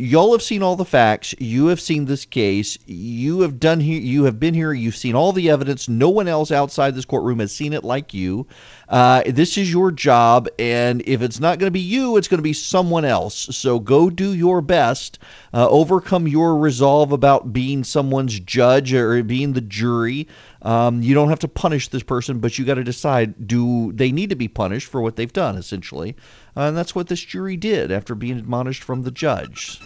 y'all 0.00 0.30
have 0.30 0.42
seen 0.42 0.62
all 0.62 0.76
the 0.76 0.84
facts 0.84 1.34
you 1.40 1.66
have 1.66 1.80
seen 1.80 2.04
this 2.04 2.24
case 2.24 2.78
you 2.86 3.40
have 3.40 3.58
done 3.58 3.80
here 3.80 4.00
you 4.00 4.22
have 4.22 4.38
been 4.38 4.54
here 4.54 4.72
you've 4.72 4.94
seen 4.96 5.16
all 5.16 5.32
the 5.32 5.50
evidence 5.50 5.88
no 5.88 6.08
one 6.08 6.28
else 6.28 6.52
outside 6.52 6.94
this 6.94 7.04
courtroom 7.04 7.40
has 7.40 7.50
seen 7.52 7.72
it 7.72 7.82
like 7.82 8.14
you 8.14 8.46
uh, 8.88 9.22
this 9.26 9.58
is 9.58 9.70
your 9.70 9.90
job 9.90 10.48
and 10.58 11.02
if 11.06 11.22
it's 11.22 11.40
not 11.40 11.58
going 11.58 11.66
to 11.66 11.70
be 11.70 11.80
you 11.80 12.16
it's 12.16 12.28
going 12.28 12.38
to 12.38 12.42
be 12.42 12.52
someone 12.52 13.04
else. 13.04 13.34
So 13.56 13.78
go 13.78 14.10
do 14.10 14.34
your 14.34 14.60
best 14.60 15.18
uh, 15.52 15.68
overcome 15.68 16.26
your 16.26 16.56
resolve 16.56 17.12
about 17.12 17.52
being 17.52 17.84
someone's 17.84 18.40
judge 18.40 18.92
or 18.92 19.22
being 19.22 19.52
the 19.52 19.60
jury. 19.60 20.28
Um, 20.62 21.02
you 21.02 21.14
don't 21.14 21.28
have 21.28 21.38
to 21.40 21.48
punish 21.48 21.88
this 21.88 22.02
person 22.02 22.40
but 22.40 22.58
you 22.58 22.64
got 22.64 22.74
to 22.74 22.84
decide 22.84 23.46
do 23.46 23.92
they 23.92 24.10
need 24.12 24.30
to 24.30 24.36
be 24.36 24.48
punished 24.48 24.88
for 24.88 25.00
what 25.02 25.16
they've 25.16 25.32
done 25.32 25.56
essentially? 25.56 26.16
Uh, 26.56 26.62
and 26.62 26.76
that's 26.76 26.94
what 26.94 27.08
this 27.08 27.20
jury 27.20 27.56
did 27.56 27.92
after 27.92 28.14
being 28.14 28.38
admonished 28.38 28.82
from 28.82 29.02
the 29.02 29.10
judge. 29.10 29.80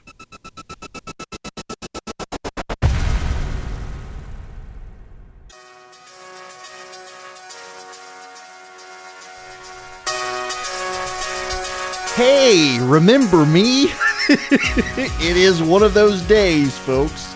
Hey, 12.15 12.79
remember 12.83 13.47
me? 13.47 13.85
it 14.29 15.37
is 15.37 15.63
one 15.63 15.83
of 15.83 15.95
those 15.95 16.21
days, 16.21 16.77
folks. 16.77 17.33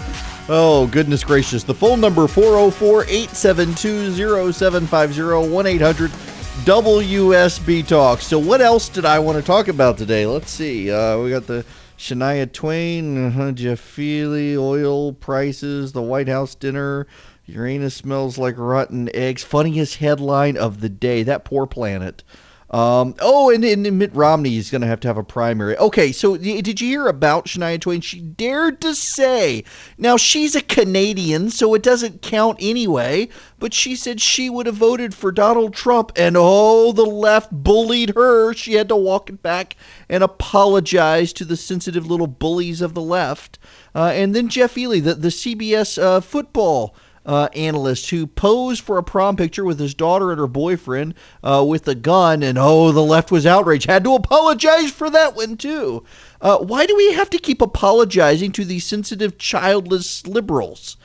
Oh, 0.50 0.87
goodness 0.88 1.25
gracious. 1.25 1.62
The 1.62 1.73
phone 1.73 1.99
number 1.99 2.28
404 2.28 3.04
872 3.04 4.52
0750 4.52 5.50
1 5.50 5.66
800 5.66 6.11
WSB 6.11 7.87
Talk. 7.87 8.21
So, 8.21 8.38
what 8.38 8.61
else 8.61 8.90
did 8.90 9.06
I 9.06 9.18
want 9.18 9.38
to 9.38 9.42
talk 9.42 9.68
about 9.68 9.97
today? 9.97 10.26
Let's 10.26 10.50
see. 10.50 10.90
Uh, 10.90 11.21
we 11.21 11.30
got 11.30 11.47
the 11.47 11.64
Shania 11.97 12.52
Twain, 12.52 13.33
uh, 13.33 13.52
Jay 13.52 13.76
Feely, 13.76 14.59
oil 14.59 15.14
prices, 15.14 15.92
the 15.92 16.02
White 16.02 16.28
House 16.28 16.54
dinner. 16.54 17.06
Uranus 17.47 17.95
smells 17.95 18.37
like 18.37 18.59
rotten 18.59 19.09
eggs. 19.14 19.42
Funniest 19.42 19.97
headline 19.97 20.59
of 20.59 20.83
the 20.83 20.90
day. 20.90 21.23
That 21.23 21.47
poor 21.47 21.66
planet. 21.66 22.23
Um, 22.70 23.14
oh, 23.20 23.50
and, 23.50 23.64
and 23.64 23.99
Mitt 23.99 24.12
Romney 24.12 24.56
is 24.56 24.70
going 24.70 24.80
to 24.80 24.88
have 24.88 24.99
to 25.00 25.08
have 25.08 25.16
a 25.16 25.23
primary. 25.23 25.76
Okay, 25.76 26.11
so 26.11 26.37
did 26.37 26.80
you 26.80 26.88
hear 26.88 27.06
about 27.06 27.46
Shania 27.46 27.80
Twain? 27.80 28.00
She 28.00 28.20
dared 28.20 28.80
to 28.80 28.94
say, 28.94 29.62
now 29.99 30.16
she's 30.16 30.56
a 30.56 30.62
Canadian, 30.62 31.50
so 31.50 31.75
it 31.75 31.85
doesn't 31.85 32.23
count 32.23 32.58
anyway, 32.61 33.28
but 33.61 33.73
she 33.73 33.94
said 33.94 34.20
she 34.20 34.50
would 34.50 34.66
have 34.66 34.75
voted 34.75 35.14
for 35.14 35.30
Donald 35.30 35.75
Trump, 35.75 36.11
and 36.16 36.35
oh, 36.37 36.90
the 36.90 37.06
left 37.06 37.52
bullied 37.52 38.14
her. 38.16 38.52
She 38.52 38.75
had 38.75 38.88
to 38.88 38.96
walk 38.96 39.30
it 39.30 39.42
back 39.42 39.76
and 40.08 40.25
apologize 40.25 41.32
to 41.35 41.44
the 41.44 41.56
sensitive 41.56 42.11
little 42.11 42.26
bullies 42.26 42.80
of 42.80 42.94
the 42.94 43.02
left. 43.02 43.61
Uh, 43.94 44.11
and 44.12 44.35
then 44.35 44.49
Jay 44.49 44.66
Feely, 44.66 44.99
the, 44.99 45.14
the 45.14 45.28
CBS 45.28 46.02
uh, 46.02 46.20
football 46.20 46.96
uh, 47.26 47.49
analyst 47.54 48.09
who 48.11 48.26
posed 48.26 48.83
for 48.83 48.97
a 48.97 49.02
prom 49.02 49.37
picture 49.37 49.64
with 49.64 49.78
his 49.78 49.95
daughter 49.95 50.30
and 50.30 50.38
her 50.38 50.47
boyfriend 50.47 51.14
uh, 51.42 51.64
with 51.66 51.87
a 51.88 51.95
gun, 51.95 52.42
and 52.42 52.56
oh, 52.56 52.92
the 52.92 53.02
left 53.02 53.30
was 53.30 53.45
outraged. 53.45 53.87
Had 53.87 54.04
to 54.04 54.14
apologize 54.14 54.92
for 54.92 55.11
that 55.11 55.35
one, 55.37 55.56
too. 55.56 56.04
Uh, 56.40 56.59
why 56.59 56.87
do 56.87 56.97
we 56.97 57.12
have 57.12 57.28
to 57.30 57.38
keep 57.38 57.61
apologizing 57.61 58.52
to 58.52 58.64
these 58.64 58.85
sensitive, 58.85 59.37
childless 59.38 60.26
liberals? 60.26 60.97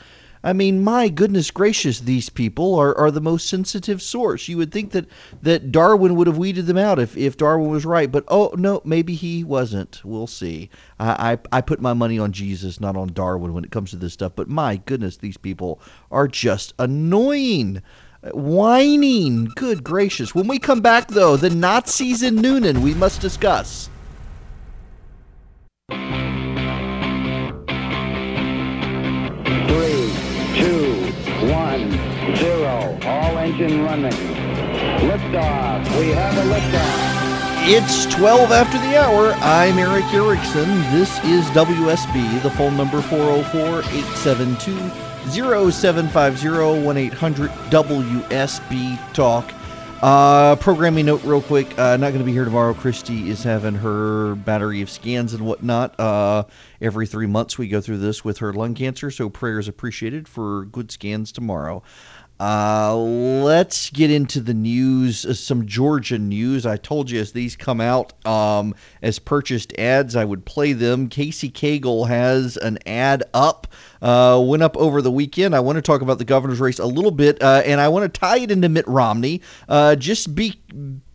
I 0.43 0.53
mean, 0.53 0.83
my 0.83 1.07
goodness 1.07 1.51
gracious, 1.51 1.99
these 1.99 2.29
people 2.29 2.75
are, 2.75 2.97
are 2.97 3.11
the 3.11 3.21
most 3.21 3.47
sensitive 3.47 4.01
source. 4.01 4.47
You 4.47 4.57
would 4.57 4.71
think 4.71 4.91
that, 4.91 5.05
that 5.43 5.71
Darwin 5.71 6.15
would 6.15 6.27
have 6.27 6.37
weeded 6.37 6.65
them 6.65 6.77
out 6.77 6.97
if, 6.97 7.15
if 7.15 7.37
Darwin 7.37 7.69
was 7.69 7.85
right, 7.85 8.11
but 8.11 8.23
oh, 8.27 8.51
no, 8.57 8.81
maybe 8.83 9.13
he 9.13 9.43
wasn't. 9.43 10.01
We'll 10.03 10.27
see. 10.27 10.69
I, 10.99 11.33
I, 11.33 11.57
I 11.57 11.61
put 11.61 11.79
my 11.79 11.93
money 11.93 12.17
on 12.17 12.31
Jesus, 12.31 12.81
not 12.81 12.97
on 12.97 13.13
Darwin 13.13 13.53
when 13.53 13.63
it 13.63 13.71
comes 13.71 13.91
to 13.91 13.97
this 13.97 14.13
stuff, 14.13 14.33
but 14.35 14.49
my 14.49 14.77
goodness, 14.77 15.17
these 15.17 15.37
people 15.37 15.79
are 16.09 16.27
just 16.27 16.73
annoying. 16.79 17.81
Whining. 18.33 19.45
Good 19.55 19.83
gracious. 19.83 20.35
When 20.35 20.47
we 20.47 20.59
come 20.59 20.81
back, 20.81 21.07
though, 21.07 21.37
the 21.37 21.49
Nazis 21.49 22.21
in 22.21 22.35
Newnan 22.35 22.79
we 22.79 22.93
must 22.93 23.19
discuss. 23.19 23.89
Zero. 32.37 32.97
All 33.03 33.37
engine 33.37 33.83
running. 33.83 34.17
We 35.01 36.09
have 36.11 36.37
a. 36.37 37.21
It's 37.63 38.05
12 38.07 38.51
after 38.51 38.77
the 38.79 38.97
hour. 38.97 39.33
I'm 39.41 39.77
Erick 39.77 40.05
Erickson. 40.13 40.67
This 40.91 41.17
is 41.23 41.45
WSB. 41.51 42.41
The 42.41 42.49
phone 42.51 42.75
number 42.75 43.01
404 43.01 43.79
872 43.79 45.71
0750 45.71 46.83
1 46.83 46.97
800 46.97 47.49
WSB 47.49 49.13
Talk. 49.13 49.53
Uh, 50.01 50.55
programming 50.55 51.05
note, 51.05 51.23
real 51.23 51.43
quick. 51.43 51.77
Uh, 51.77 51.95
not 51.95 52.07
going 52.07 52.17
to 52.17 52.23
be 52.23 52.31
here 52.31 52.43
tomorrow. 52.43 52.73
Christy 52.73 53.29
is 53.29 53.43
having 53.43 53.75
her 53.75 54.33
battery 54.33 54.81
of 54.81 54.89
scans 54.89 55.35
and 55.35 55.45
whatnot. 55.45 55.99
Uh, 55.99 56.45
every 56.81 57.05
three 57.05 57.27
months, 57.27 57.59
we 57.59 57.67
go 57.67 57.81
through 57.81 57.99
this 57.99 58.25
with 58.25 58.39
her 58.39 58.51
lung 58.51 58.73
cancer, 58.73 59.11
so 59.11 59.29
prayers 59.29 59.67
appreciated 59.67 60.27
for 60.27 60.65
good 60.65 60.89
scans 60.89 61.31
tomorrow. 61.31 61.83
Uh, 62.41 62.95
let's 62.95 63.91
get 63.91 64.09
into 64.09 64.39
the 64.39 64.53
news. 64.55 65.27
Uh, 65.27 65.33
some 65.35 65.67
Georgia 65.67 66.17
news. 66.17 66.65
I 66.65 66.75
told 66.75 67.11
you 67.11 67.21
as 67.21 67.31
these 67.33 67.55
come 67.55 67.79
out 67.79 68.13
um, 68.25 68.73
as 69.03 69.19
purchased 69.19 69.77
ads, 69.77 70.15
I 70.15 70.25
would 70.25 70.43
play 70.43 70.73
them. 70.73 71.07
Casey 71.07 71.51
Cagle 71.51 72.07
has 72.07 72.57
an 72.57 72.79
ad 72.87 73.21
up. 73.35 73.67
Uh, 74.01 74.43
went 74.43 74.63
up 74.63 74.75
over 74.75 75.03
the 75.03 75.11
weekend. 75.11 75.55
I 75.55 75.59
want 75.59 75.75
to 75.75 75.83
talk 75.83 76.01
about 76.01 76.17
the 76.17 76.25
governor's 76.25 76.59
race 76.59 76.79
a 76.79 76.85
little 76.87 77.11
bit, 77.11 77.39
uh, 77.43 77.61
and 77.63 77.79
I 77.79 77.89
want 77.89 78.11
to 78.11 78.19
tie 78.19 78.39
it 78.39 78.49
into 78.49 78.69
Mitt 78.69 78.87
Romney. 78.87 79.41
Uh, 79.69 79.95
just 79.95 80.33
be 80.33 80.59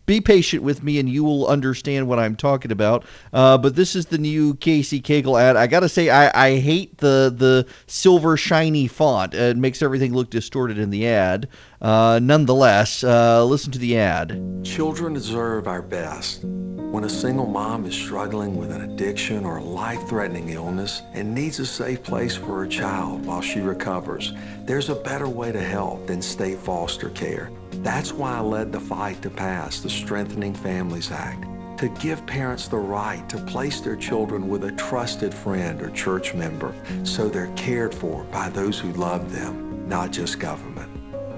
be 0.07 0.21
patient 0.21 0.63
with 0.63 0.81
me 0.81 0.99
and 0.99 1.07
you 1.07 1.23
will 1.23 1.45
understand 1.47 2.07
what 2.07 2.17
I'm 2.17 2.35
talking 2.35 2.71
about. 2.71 3.05
Uh, 3.33 3.57
but 3.57 3.75
this 3.75 3.95
is 3.95 4.07
the 4.07 4.17
new 4.17 4.55
Casey 4.55 5.01
Cagle 5.01 5.39
ad. 5.39 5.57
I 5.57 5.67
got 5.67 5.81
to 5.81 5.89
say, 5.89 6.09
I, 6.09 6.47
I 6.47 6.57
hate 6.57 6.97
the, 6.97 7.31
the 7.35 7.67
silver 7.85 8.37
shiny 8.37 8.87
font. 8.87 9.35
It 9.35 9.57
makes 9.57 9.81
everything 9.81 10.13
look 10.13 10.29
distorted 10.29 10.79
in 10.79 10.89
the 10.89 11.05
ad. 11.07 11.49
Uh, 11.81 12.19
nonetheless, 12.23 13.03
uh, 13.03 13.43
listen 13.43 13.71
to 13.73 13.79
the 13.79 13.97
ad. 13.97 14.63
Children 14.63 15.13
deserve 15.13 15.67
our 15.67 15.81
best. 15.81 16.43
When 16.43 17.03
a 17.03 17.09
single 17.09 17.45
mom 17.45 17.85
is 17.85 17.93
struggling 17.93 18.55
with 18.55 18.71
an 18.71 18.89
addiction 18.89 19.43
or 19.43 19.57
a 19.57 19.63
life-threatening 19.63 20.49
illness 20.49 21.01
and 21.11 21.35
needs 21.35 21.59
a 21.59 21.65
safe 21.65 22.01
place 22.01 22.33
for 22.33 22.59
her 22.59 22.67
child 22.67 23.25
while 23.25 23.41
she 23.41 23.59
recovers, 23.59 24.31
there's 24.63 24.87
a 24.87 24.95
better 24.95 25.27
way 25.27 25.51
to 25.51 25.61
help 25.61 26.07
than 26.07 26.21
state 26.21 26.57
foster 26.57 27.09
care. 27.09 27.51
That's 27.83 28.11
why 28.11 28.37
I 28.37 28.39
led 28.41 28.71
the 28.71 28.79
fight 28.79 29.21
to 29.21 29.29
pass 29.29 29.79
the 29.79 29.89
Strengthening 29.89 30.53
Families 30.53 31.11
Act 31.11 31.45
to 31.77 31.89
give 31.89 32.25
parents 32.25 32.67
the 32.67 32.77
right 32.77 33.27
to 33.29 33.37
place 33.37 33.81
their 33.81 33.95
children 33.95 34.49
with 34.49 34.63
a 34.63 34.71
trusted 34.71 35.31
friend 35.31 35.79
or 35.81 35.91
church 35.91 36.33
member 36.33 36.73
so 37.03 37.29
they're 37.29 37.53
cared 37.55 37.93
for 37.93 38.23
by 38.25 38.49
those 38.49 38.79
who 38.79 38.91
love 38.93 39.31
them, 39.31 39.87
not 39.87 40.11
just 40.11 40.39
government. 40.39 40.91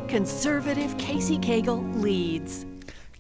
Conservative 0.07 0.97
Casey 0.97 1.37
Cagle 1.37 1.83
leads. 2.01 2.65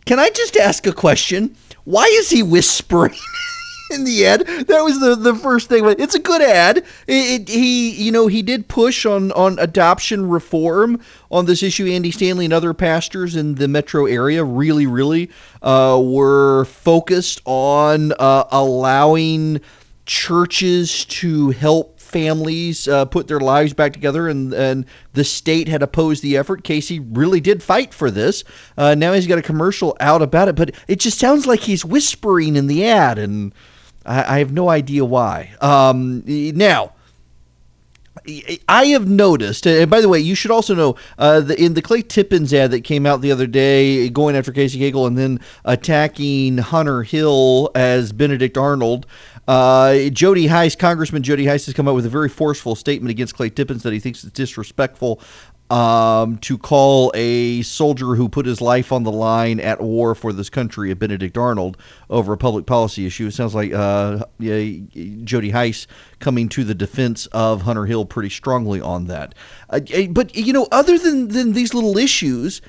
Can 0.05 0.17
I 0.17 0.29
just 0.29 0.55
ask 0.55 0.87
a 0.87 0.93
question? 0.93 1.55
Why 1.83 2.05
is 2.05 2.29
he 2.29 2.41
whispering? 2.41 3.19
in 3.91 4.03
the 4.03 4.25
ad. 4.25 4.45
That 4.45 4.81
was 4.83 4.99
the, 4.99 5.15
the 5.15 5.35
first 5.35 5.69
thing. 5.69 5.85
It's 5.85 6.15
a 6.15 6.19
good 6.19 6.41
ad. 6.41 6.77
It, 6.77 6.85
it, 7.07 7.49
he, 7.49 7.91
you 7.91 8.11
know, 8.11 8.27
he 8.27 8.41
did 8.41 8.67
push 8.67 9.05
on, 9.05 9.31
on 9.33 9.59
adoption 9.59 10.29
reform 10.29 11.01
on 11.31 11.45
this 11.45 11.63
issue. 11.63 11.87
Andy 11.87 12.11
Stanley 12.11 12.45
and 12.45 12.53
other 12.53 12.73
pastors 12.73 13.35
in 13.35 13.55
the 13.55 13.67
metro 13.67 14.05
area 14.05 14.43
really, 14.43 14.87
really 14.87 15.29
uh, 15.61 15.99
were 16.01 16.65
focused 16.65 17.41
on 17.45 18.13
uh, 18.19 18.45
allowing 18.51 19.61
churches 20.05 21.05
to 21.05 21.51
help 21.51 21.99
families 21.99 22.87
uh, 22.87 23.05
put 23.05 23.27
their 23.27 23.39
lives 23.39 23.71
back 23.71 23.93
together, 23.93 24.27
and, 24.27 24.51
and 24.53 24.83
the 25.13 25.23
state 25.23 25.67
had 25.67 25.83
opposed 25.83 26.23
the 26.23 26.35
effort. 26.35 26.63
Casey 26.63 26.99
really 26.99 27.39
did 27.39 27.61
fight 27.61 27.93
for 27.93 28.09
this. 28.09 28.43
Uh, 28.75 28.95
now 28.95 29.13
he's 29.13 29.27
got 29.27 29.37
a 29.37 29.43
commercial 29.43 29.95
out 29.99 30.23
about 30.23 30.47
it, 30.47 30.55
but 30.55 30.71
it 30.87 30.99
just 30.99 31.19
sounds 31.19 31.45
like 31.45 31.59
he's 31.59 31.85
whispering 31.85 32.55
in 32.55 32.65
the 32.65 32.83
ad, 32.83 33.19
and 33.19 33.53
I, 34.05 34.35
I 34.35 34.39
have 34.39 34.51
no 34.51 34.69
idea 34.69 35.05
why. 35.05 35.51
Um, 35.61 36.23
now, 36.25 36.93
I 38.67 38.85
have 38.87 39.07
noticed, 39.07 39.65
and 39.65 39.89
by 39.89 40.01
the 40.01 40.09
way, 40.09 40.19
you 40.19 40.35
should 40.35 40.51
also 40.51 40.75
know 40.75 40.95
uh, 41.17 41.39
the, 41.41 41.61
in 41.61 41.73
the 41.73 41.81
Clay 41.81 42.01
Tippins 42.01 42.53
ad 42.53 42.71
that 42.71 42.83
came 42.83 43.05
out 43.05 43.21
the 43.21 43.31
other 43.31 43.47
day, 43.47 44.09
going 44.09 44.35
after 44.35 44.51
Casey 44.51 44.79
Cagle 44.79 45.07
and 45.07 45.17
then 45.17 45.39
attacking 45.65 46.57
Hunter 46.57 47.03
Hill 47.03 47.71
as 47.75 48.11
Benedict 48.11 48.57
Arnold. 48.57 49.05
Uh, 49.47 50.09
Jody 50.09 50.47
Hice, 50.47 50.77
Congressman 50.77 51.23
Jody 51.23 51.45
Hice, 51.45 51.65
has 51.65 51.73
come 51.73 51.87
out 51.87 51.95
with 51.95 52.05
a 52.05 52.09
very 52.09 52.29
forceful 52.29 52.75
statement 52.75 53.09
against 53.09 53.35
Clay 53.35 53.49
Tippins 53.49 53.81
that 53.83 53.93
he 53.93 53.99
thinks 53.99 54.23
is 54.23 54.31
disrespectful 54.31 55.19
um, 55.69 56.37
to 56.39 56.57
call 56.57 57.11
a 57.13 57.61
soldier 57.61 58.15
who 58.15 58.27
put 58.27 58.45
his 58.45 58.59
life 58.59 58.91
on 58.91 59.03
the 59.03 59.11
line 59.11 59.59
at 59.59 59.79
war 59.81 60.15
for 60.15 60.33
this 60.33 60.49
country 60.49 60.89
a 60.89 60.95
Benedict 60.95 61.37
Arnold 61.37 61.77
over 62.09 62.33
a 62.33 62.37
public 62.37 62.65
policy 62.65 63.05
issue. 63.05 63.27
It 63.27 63.33
sounds 63.33 63.53
like 63.53 63.71
uh, 63.71 64.25
Jody 64.39 65.51
Hice 65.51 65.85
coming 66.19 66.49
to 66.49 66.63
the 66.63 66.73
defense 66.73 67.27
of 67.27 67.61
Hunter 67.61 67.85
Hill 67.85 68.05
pretty 68.05 68.29
strongly 68.29 68.81
on 68.81 69.05
that. 69.05 69.35
Uh, 69.69 69.79
eh, 69.91 70.07
but 70.09 70.35
you 70.35 70.53
know, 70.53 70.67
other 70.71 70.97
than 70.97 71.27
than 71.27 71.53
these 71.53 71.73
little 71.73 71.97
issues, 71.97 72.61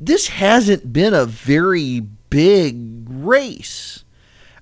this 0.00 0.28
hasn't 0.28 0.92
been 0.92 1.12
a 1.12 1.26
very 1.26 2.00
big 2.30 3.04
race. 3.08 4.04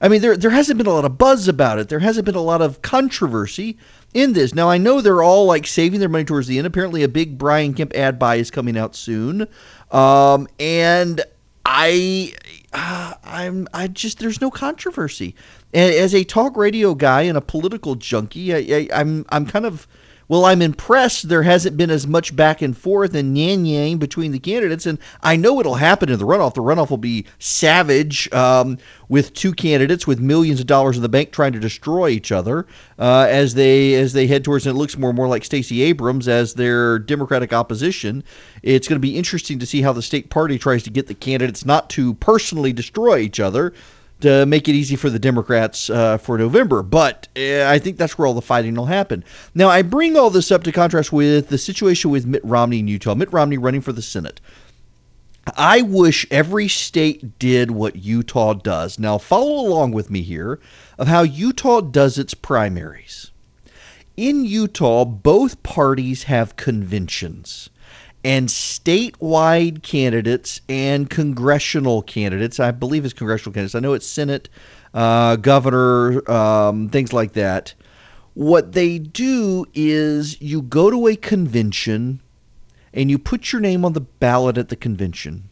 I 0.00 0.08
mean, 0.08 0.20
there 0.20 0.36
there 0.36 0.50
hasn't 0.50 0.76
been 0.76 0.86
a 0.86 0.92
lot 0.92 1.04
of 1.04 1.18
buzz 1.18 1.48
about 1.48 1.78
it. 1.78 1.88
There 1.88 2.00
hasn't 2.00 2.26
been 2.26 2.34
a 2.34 2.40
lot 2.40 2.62
of 2.62 2.82
controversy 2.82 3.78
in 4.16 4.32
this. 4.32 4.54
Now 4.54 4.70
I 4.70 4.78
know 4.78 5.00
they're 5.00 5.22
all 5.22 5.44
like 5.44 5.66
saving 5.66 6.00
their 6.00 6.08
money 6.08 6.24
towards 6.24 6.46
the 6.46 6.56
end. 6.58 6.66
Apparently, 6.66 7.02
a 7.02 7.08
big 7.08 7.36
Brian 7.36 7.74
Kemp 7.74 7.94
ad 7.94 8.18
buy 8.18 8.36
is 8.36 8.50
coming 8.50 8.78
out 8.78 8.96
soon, 8.96 9.46
um, 9.90 10.48
and 10.58 11.20
I, 11.66 12.32
uh, 12.72 13.14
I'm, 13.24 13.68
I 13.74 13.88
just 13.88 14.18
there's 14.18 14.40
no 14.40 14.50
controversy. 14.50 15.34
And 15.74 15.94
as 15.94 16.14
a 16.14 16.24
talk 16.24 16.56
radio 16.56 16.94
guy 16.94 17.22
and 17.22 17.36
a 17.36 17.42
political 17.42 17.94
junkie, 17.94 18.54
I, 18.54 18.78
I, 18.78 18.88
I'm 19.00 19.26
I'm 19.28 19.44
kind 19.44 19.66
of 19.66 19.86
well, 20.28 20.44
I'm 20.44 20.60
impressed 20.60 21.28
there 21.28 21.44
hasn't 21.44 21.76
been 21.76 21.90
as 21.90 22.06
much 22.06 22.34
back 22.34 22.60
and 22.60 22.76
forth 22.76 23.14
and 23.14 23.38
yan 23.38 23.64
yang 23.64 23.98
between 23.98 24.32
the 24.32 24.38
candidates, 24.40 24.86
and 24.86 24.98
I 25.22 25.36
know 25.36 25.60
it'll 25.60 25.76
happen 25.76 26.08
in 26.08 26.18
the 26.18 26.26
runoff. 26.26 26.54
The 26.54 26.62
runoff 26.62 26.90
will 26.90 26.96
be 26.96 27.26
savage 27.38 28.32
um, 28.32 28.78
with 29.08 29.34
two 29.34 29.52
candidates 29.52 30.06
with 30.06 30.18
millions 30.18 30.58
of 30.58 30.66
dollars 30.66 30.96
in 30.96 31.02
the 31.02 31.08
bank 31.08 31.30
trying 31.30 31.52
to 31.52 31.60
destroy 31.60 32.08
each 32.08 32.32
other 32.32 32.66
uh, 32.98 33.26
as 33.28 33.54
they 33.54 33.94
as 33.94 34.12
they 34.14 34.26
head 34.26 34.42
towards. 34.42 34.66
And 34.66 34.74
it 34.74 34.78
looks 34.78 34.98
more 34.98 35.10
and 35.10 35.16
more 35.16 35.28
like 35.28 35.44
Stacey 35.44 35.82
Abrams 35.82 36.26
as 36.26 36.54
their 36.54 36.98
Democratic 36.98 37.52
opposition. 37.52 38.24
It's 38.62 38.88
going 38.88 38.96
to 38.96 39.06
be 39.06 39.16
interesting 39.16 39.60
to 39.60 39.66
see 39.66 39.82
how 39.82 39.92
the 39.92 40.02
state 40.02 40.30
party 40.30 40.58
tries 40.58 40.82
to 40.84 40.90
get 40.90 41.06
the 41.06 41.14
candidates 41.14 41.64
not 41.64 41.88
to 41.90 42.14
personally 42.14 42.72
destroy 42.72 43.18
each 43.18 43.38
other 43.38 43.72
to 44.20 44.46
make 44.46 44.68
it 44.68 44.72
easy 44.72 44.96
for 44.96 45.10
the 45.10 45.18
Democrats 45.18 45.90
uh, 45.90 46.18
for 46.18 46.38
November. 46.38 46.82
But 46.82 47.28
uh, 47.36 47.64
I 47.64 47.78
think 47.78 47.96
that's 47.96 48.16
where 48.16 48.26
all 48.26 48.34
the 48.34 48.42
fighting 48.42 48.74
will 48.74 48.86
happen. 48.86 49.24
Now, 49.54 49.68
I 49.68 49.82
bring 49.82 50.16
all 50.16 50.30
this 50.30 50.50
up 50.50 50.64
to 50.64 50.72
contrast 50.72 51.12
with 51.12 51.48
the 51.48 51.58
situation 51.58 52.10
with 52.10 52.26
Mitt 52.26 52.44
Romney 52.44 52.78
in 52.78 52.88
Utah. 52.88 53.14
Mitt 53.14 53.32
Romney 53.32 53.58
running 53.58 53.82
for 53.82 53.92
the 53.92 54.02
Senate. 54.02 54.40
I 55.56 55.82
wish 55.82 56.26
every 56.30 56.66
state 56.66 57.38
did 57.38 57.70
what 57.70 57.96
Utah 57.96 58.54
does. 58.54 58.98
Now, 58.98 59.16
follow 59.18 59.66
along 59.66 59.92
with 59.92 60.10
me 60.10 60.22
here 60.22 60.58
of 60.98 61.06
how 61.06 61.22
Utah 61.22 61.80
does 61.80 62.18
its 62.18 62.34
primaries. 62.34 63.30
In 64.16 64.44
Utah, 64.44 65.04
both 65.04 65.62
parties 65.62 66.24
have 66.24 66.56
conventions 66.56 67.68
and 68.24 68.48
statewide 68.48 69.82
candidates 69.82 70.60
and 70.68 71.08
congressional 71.08 72.02
candidates. 72.02 72.58
I 72.58 72.70
believe 72.70 73.04
it's 73.04 73.14
congressional 73.14 73.52
candidates. 73.54 73.74
I 73.74 73.80
know 73.80 73.92
it's 73.94 74.06
Senate, 74.06 74.48
uh, 74.94 75.36
governor, 75.36 76.28
um, 76.30 76.88
things 76.88 77.12
like 77.12 77.34
that. 77.34 77.74
What 78.34 78.72
they 78.72 78.98
do 78.98 79.64
is 79.74 80.40
you 80.40 80.62
go 80.62 80.90
to 80.90 81.06
a 81.06 81.16
convention 81.16 82.20
and 82.92 83.10
you 83.10 83.18
put 83.18 83.52
your 83.52 83.60
name 83.60 83.84
on 83.84 83.92
the 83.92 84.00
ballot 84.00 84.58
at 84.58 84.68
the 84.68 84.76
convention. 84.76 85.48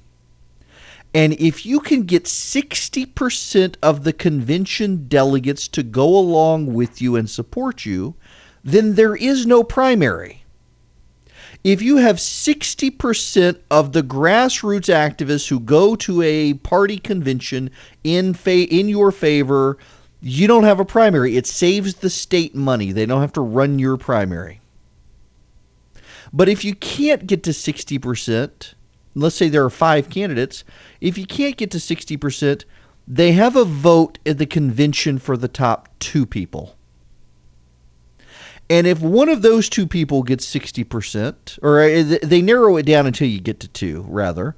And 1.15 1.35
if 1.35 1.65
you 1.65 1.79
can 1.79 2.03
get 2.03 2.25
60% 2.25 3.77
of 3.83 4.03
the 4.03 4.13
convention 4.13 5.07
delegates 5.07 5.69
to 5.69 5.83
go 5.85 6.07
along 6.07 6.75
with 6.75 7.01
you 7.01 7.15
and 7.15 7.31
support 7.31 7.87
you, 7.87 8.17
then 8.65 8.95
there 8.95 9.15
is 9.15 9.47
no 9.47 9.63
primary 9.63 10.44
if 11.65 11.81
you 11.81 11.97
have 11.97 12.17
60% 12.17 13.59
of 13.71 13.93
the 13.93 14.03
grassroots 14.03 14.93
activists 14.93 15.49
who 15.49 15.59
go 15.59 15.97
to 15.97 16.21
a 16.21 16.55
party 16.55 16.99
convention 16.99 17.71
in 18.05 18.35
fa- 18.35 18.69
in 18.73 18.87
your 18.89 19.11
favor, 19.11 19.79
you 20.21 20.47
don't 20.47 20.65
have 20.65 20.79
a 20.79 20.85
primary. 20.85 21.39
It 21.39 21.47
saves 21.47 21.95
the 21.95 22.11
state 22.11 22.55
money. 22.55 22.93
They 22.93 23.07
don't 23.07 23.23
have 23.23 23.33
to 23.33 23.41
run 23.41 23.79
your 23.79 23.97
primary. 23.97 24.61
But 26.35 26.51
if 26.51 26.65
you 26.65 26.75
can't 26.75 27.27
get 27.27 27.43
to 27.45 27.51
60%, 27.51 28.75
let's 29.15 29.37
say 29.37 29.49
there 29.49 29.65
are 29.65 29.71
5 29.71 30.11
candidates, 30.11 30.65
if 31.01 31.17
you 31.17 31.27
can't 31.27 31.57
get 31.57 31.71
to 31.71 31.79
60%, 31.79 32.65
they 33.09 33.33
have 33.33 33.57
a 33.57 33.65
vote 33.65 34.19
at 34.27 34.37
the 34.37 34.47
convention 34.47 35.19
for 35.19 35.37
the 35.37 35.49
top 35.49 35.89
2 36.01 36.27
people. 36.27 36.77
And 38.71 38.87
if 38.87 39.01
one 39.01 39.29
of 39.29 39.43
those 39.43 39.69
two 39.69 39.87
people 39.87 40.23
gets 40.23 40.47
60%, 40.47 41.59
or 41.63 41.81
uh, 41.81 42.19
they 42.23 42.41
narrow 42.41 42.77
it 42.77 42.87
down 42.87 43.07
until 43.07 43.29
you 43.29 43.41
get 43.41 43.61
to 43.61 43.69
two, 43.69 44.05
rather, 44.09 44.57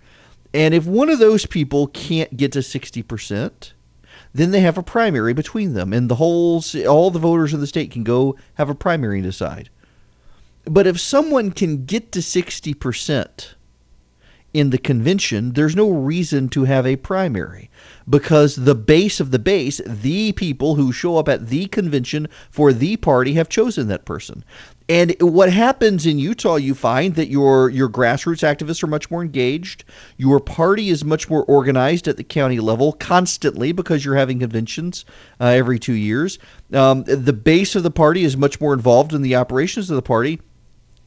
and 0.55 0.75
if 0.75 0.87
one 0.87 1.11
of 1.11 1.19
those 1.19 1.45
people 1.45 1.89
can't 1.89 2.37
get 2.37 2.53
to 2.53 2.61
60%, 2.61 3.73
then 4.33 4.51
they 4.51 4.61
have 4.61 4.79
a 4.79 4.83
primary 4.83 5.33
between 5.33 5.75
them. 5.75 5.93
And 5.93 6.09
the 6.09 6.15
whole, 6.15 6.63
all 6.89 7.11
the 7.11 7.19
voters 7.19 7.53
in 7.53 7.61
the 7.61 7.67
state 7.67 7.91
can 7.91 8.05
go 8.05 8.37
have 8.55 8.71
a 8.71 8.75
primary 8.75 9.19
and 9.19 9.25
decide. 9.25 9.71
But 10.65 10.87
if 10.87 11.01
someone 11.01 11.53
can 11.53 11.85
get 11.85 12.13
to 12.13 12.21
60%, 12.21 13.55
in 14.57 14.71
the 14.71 14.79
convention, 14.79 15.53
there's 15.53 15.77
no 15.77 15.91
reason 15.91 16.49
to 16.49 16.65
have 16.65 16.87
a 16.87 16.97
primary 16.97 17.69
because 18.09 18.57
the 18.57 18.75
base 18.75 19.21
of 19.21 19.31
the 19.31 19.39
base, 19.39 19.83
the 19.85 20.33
people 20.33 20.77
who 20.77 20.93
show 20.93 21.19
up 21.19 21.29
at 21.29 21.49
the 21.49 21.67
convention 21.67 22.27
for 22.51 22.73
the 22.73 22.97
party, 22.97 23.35
have 23.35 23.51
chosen 23.51 23.89
that 23.89 24.07
person. 24.07 24.43
And 24.89 25.15
what 25.21 25.53
happens 25.53 26.07
in 26.07 26.19
Utah, 26.19 26.57
you 26.57 26.75
find 26.75 27.17
that 27.17 27.29
your 27.29 27.69
your 27.69 27.89
grassroots 27.89 28.43
activists 28.43 28.83
are 28.83 28.87
much 28.87 29.11
more 29.11 29.21
engaged. 29.21 29.85
Your 30.17 30.41
party 30.41 30.89
is 30.89 31.05
much 31.05 31.29
more 31.29 31.45
organized 31.45 32.09
at 32.09 32.17
the 32.17 32.25
county 32.25 32.59
level 32.59 32.93
constantly 32.93 33.73
because 33.73 34.05
you're 34.05 34.15
having 34.15 34.39
conventions 34.39 35.05
uh, 35.39 35.47
every 35.47 35.79
two 35.79 35.93
years. 35.93 36.39
Um, 36.73 37.05
the 37.05 37.35
base 37.35 37.75
of 37.75 37.83
the 37.83 37.91
party 37.91 38.25
is 38.25 38.39
much 38.39 38.59
more 38.59 38.73
involved 38.73 39.13
in 39.13 39.21
the 39.21 39.37
operations 39.37 39.91
of 39.91 39.97
the 39.97 40.03
party 40.03 40.41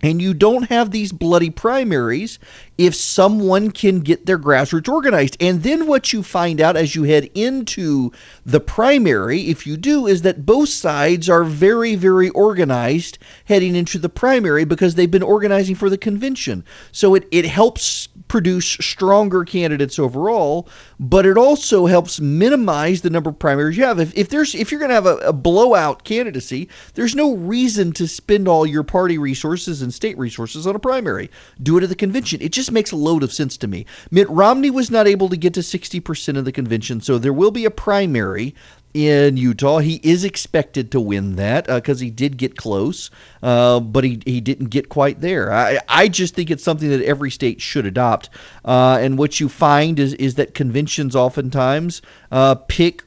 and 0.02 0.22
you 0.22 0.34
don't 0.34 0.70
have 0.70 0.92
these 0.92 1.12
bloody 1.12 1.50
primaries 1.50 2.40
if 2.80 2.96
someone 2.96 3.70
can 3.72 4.00
get 4.00 4.26
their 4.26 4.40
grassroots 4.40 4.88
organized. 4.88 5.36
And 5.42 5.64
then 5.64 5.86
what 5.86 6.14
you 6.14 6.24
find 6.24 6.62
out 6.62 6.78
as 6.78 6.96
you 6.96 7.04
head 7.04 7.30
into 7.36 8.14
the 8.46 8.62
primary, 8.62 9.42
if 9.42 9.68
you 9.68 9.76
do, 9.76 10.08
is 10.08 10.22
that 10.22 10.46
both 10.46 10.70
sides 10.70 11.30
are 11.30 11.44
very, 11.44 11.96
very 11.96 12.30
organized 12.30 13.18
heading 13.44 13.76
into 13.76 14.00
the 14.00 14.08
primary 14.08 14.64
because 14.64 14.96
they've 14.96 15.12
been 15.12 15.22
organizing 15.22 15.76
for 15.76 15.90
the 15.90 15.98
convention. 15.98 16.64
So 16.94 17.16
it, 17.16 17.28
it 17.32 17.44
helps 17.44 18.08
produce 18.30 18.66
stronger 18.66 19.44
candidates 19.44 20.00
overall, 20.00 20.70
but 21.02 21.26
it 21.26 21.38
also 21.38 21.86
helps 21.86 22.22
minimize 22.22 23.02
the 23.02 23.10
number 23.10 23.30
of 23.30 23.40
primaries 23.40 23.76
you 23.76 23.84
have. 23.84 24.00
If, 24.00 24.18
if 24.18 24.30
there's 24.30 24.56
if 24.56 24.72
you're 24.72 24.80
going 24.80 24.90
to 24.90 24.96
have 24.96 25.06
a, 25.06 25.18
a 25.18 25.34
blowout 25.34 26.06
candidacy, 26.06 26.70
there's 26.94 27.16
no 27.16 27.36
reason 27.36 27.92
to 27.94 28.08
spend 28.08 28.48
all 28.48 28.66
your 28.66 28.84
party 28.84 29.18
resources 29.18 29.82
and 29.82 29.94
state 29.94 30.18
resources 30.18 30.66
on 30.66 30.78
a 30.78 30.80
primary. 30.80 31.30
Do 31.62 31.78
it 31.78 31.84
at 31.84 31.90
the 31.90 31.96
convention. 31.96 32.42
It 32.42 32.54
just 32.54 32.69
makes 32.72 32.92
a 32.92 32.96
load 32.96 33.24
of 33.24 33.34
sense 33.34 33.58
to 33.58 33.68
me. 33.68 33.86
Mitt 34.12 34.30
Romney 34.30 34.70
was 34.70 34.92
not 34.92 35.08
able 35.08 35.30
to 35.30 35.38
get 35.38 35.54
to 35.56 35.62
60% 35.62 36.38
of 36.38 36.46
the 36.46 36.52
convention, 36.52 37.02
so 37.02 37.18
there 37.18 37.34
will 37.34 37.52
be 37.52 37.66
a 37.66 37.72
primary 37.72 38.56
in 38.94 39.38
Utah. 39.38 39.80
He 39.80 40.00
is 40.04 40.24
expected 40.24 40.92
to 40.92 41.00
win 41.00 41.36
that 41.36 41.68
because 41.68 42.02
uh, 42.02 42.06
he 42.06 42.10
did 42.10 42.38
get 42.38 42.58
close, 42.58 43.12
uh, 43.44 43.80
but 43.80 44.04
he, 44.04 44.22
he 44.26 44.42
didn't 44.42 44.68
get 44.68 44.90
quite 44.90 45.22
there. 45.22 45.52
I, 45.52 45.80
I 45.88 46.08
just 46.08 46.36
think 46.36 46.50
it's 46.50 46.64
something 46.64 46.90
that 46.90 47.04
every 47.04 47.32
state 47.32 47.62
should 47.62 47.86
adopt. 47.86 48.30
Uh, 48.66 48.98
and 49.00 49.18
what 49.18 49.40
you 49.40 49.50
find 49.50 50.00
is, 50.00 50.14
is 50.16 50.36
that 50.36 50.54
conventions 50.54 51.16
oftentimes 51.16 52.02
uh, 52.32 52.56
pick 52.56 53.04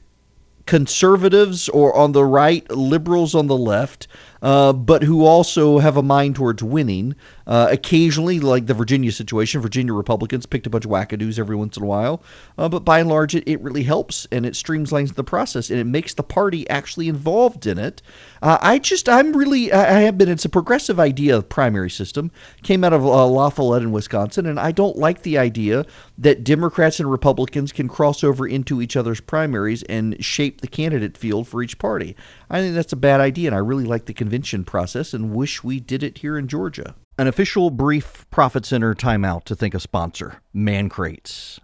conservatives 0.65 1.67
or 1.69 1.93
on 1.95 2.13
the 2.13 2.23
right, 2.23 2.69
liberals 2.71 3.35
on 3.35 3.47
the 3.47 3.57
left, 3.57 4.07
uh, 4.43 4.73
but 4.73 5.01
who 5.01 5.25
also 5.25 5.79
have 5.79 5.97
a 5.97 6.03
mind 6.03 6.35
towards 6.35 6.61
winning. 6.61 7.15
Uh, 7.47 7.67
occasionally, 7.71 8.39
like 8.39 8.67
the 8.67 8.73
Virginia 8.73 9.11
situation, 9.11 9.61
Virginia 9.61 9.93
Republicans 9.93 10.45
picked 10.45 10.67
a 10.67 10.69
bunch 10.69 10.85
of 10.85 10.91
wackadoos 10.91 11.39
every 11.39 11.55
once 11.55 11.75
in 11.75 11.83
a 11.83 11.85
while. 11.85 12.21
Uh, 12.57 12.69
but 12.69 12.85
by 12.85 12.99
and 12.99 13.09
large, 13.09 13.35
it, 13.35 13.43
it 13.47 13.59
really 13.61 13.83
helps 13.83 14.27
and 14.31 14.45
it 14.45 14.53
streamlines 14.53 15.15
the 15.15 15.23
process 15.23 15.69
and 15.69 15.79
it 15.79 15.85
makes 15.85 16.13
the 16.13 16.23
party 16.23 16.69
actually 16.69 17.07
involved 17.07 17.65
in 17.65 17.77
it. 17.77 18.01
Uh, 18.41 18.57
I 18.61 18.79
just, 18.79 19.09
I'm 19.09 19.35
really, 19.35 19.71
I 19.71 20.01
have 20.01 20.17
been, 20.17 20.29
it's 20.29 20.45
a 20.45 20.49
progressive 20.49 20.99
idea, 20.99 21.23
of 21.37 21.47
primary 21.47 21.89
system. 21.89 22.31
Came 22.63 22.83
out 22.83 22.93
of 22.93 23.05
uh, 23.05 23.25
La 23.25 23.49
Follette 23.49 23.81
in 23.81 23.91
Wisconsin, 23.91 24.45
and 24.45 24.59
I 24.59 24.71
don't 24.71 24.97
like 24.97 25.21
the 25.23 25.37
idea 25.37 25.85
that 26.17 26.43
Democrats 26.43 26.99
and 26.99 27.09
Republicans 27.09 27.71
can 27.71 27.87
cross 27.87 28.23
over 28.23 28.45
into 28.45 28.81
each 28.81 28.95
other's 28.95 29.21
primaries 29.21 29.83
and 29.83 30.23
shape 30.23 30.61
the 30.61 30.67
candidate 30.67 31.17
field 31.17 31.47
for 31.47 31.63
each 31.63 31.79
party. 31.79 32.15
I 32.53 32.61
think 32.61 32.75
that's 32.75 32.93
a 32.93 32.97
bad 32.97 33.19
idea, 33.19 33.47
and 33.47 33.55
I 33.55 33.57
really 33.57 33.83
like 33.83 34.05
the 34.05 34.13
convention 34.13 34.63
process 34.63 35.11
and 35.15 35.33
wish 35.33 35.63
we 35.63 35.79
did 35.79 36.03
it 36.03 36.19
here 36.19 36.37
in 36.37 36.47
Georgia. 36.47 36.93
An 37.17 37.27
official 37.27 37.71
brief 37.71 38.29
Profit 38.29 38.63
Center 38.63 38.93
timeout 38.93 39.45
to 39.45 39.55
thank 39.55 39.73
a 39.73 39.79
sponsor, 39.79 40.39
Man 40.53 40.87
Crates. 40.87 41.59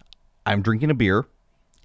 I'm 0.48 0.64
drinking 0.64 0.90
a 0.90 0.96
beer, 0.96 1.28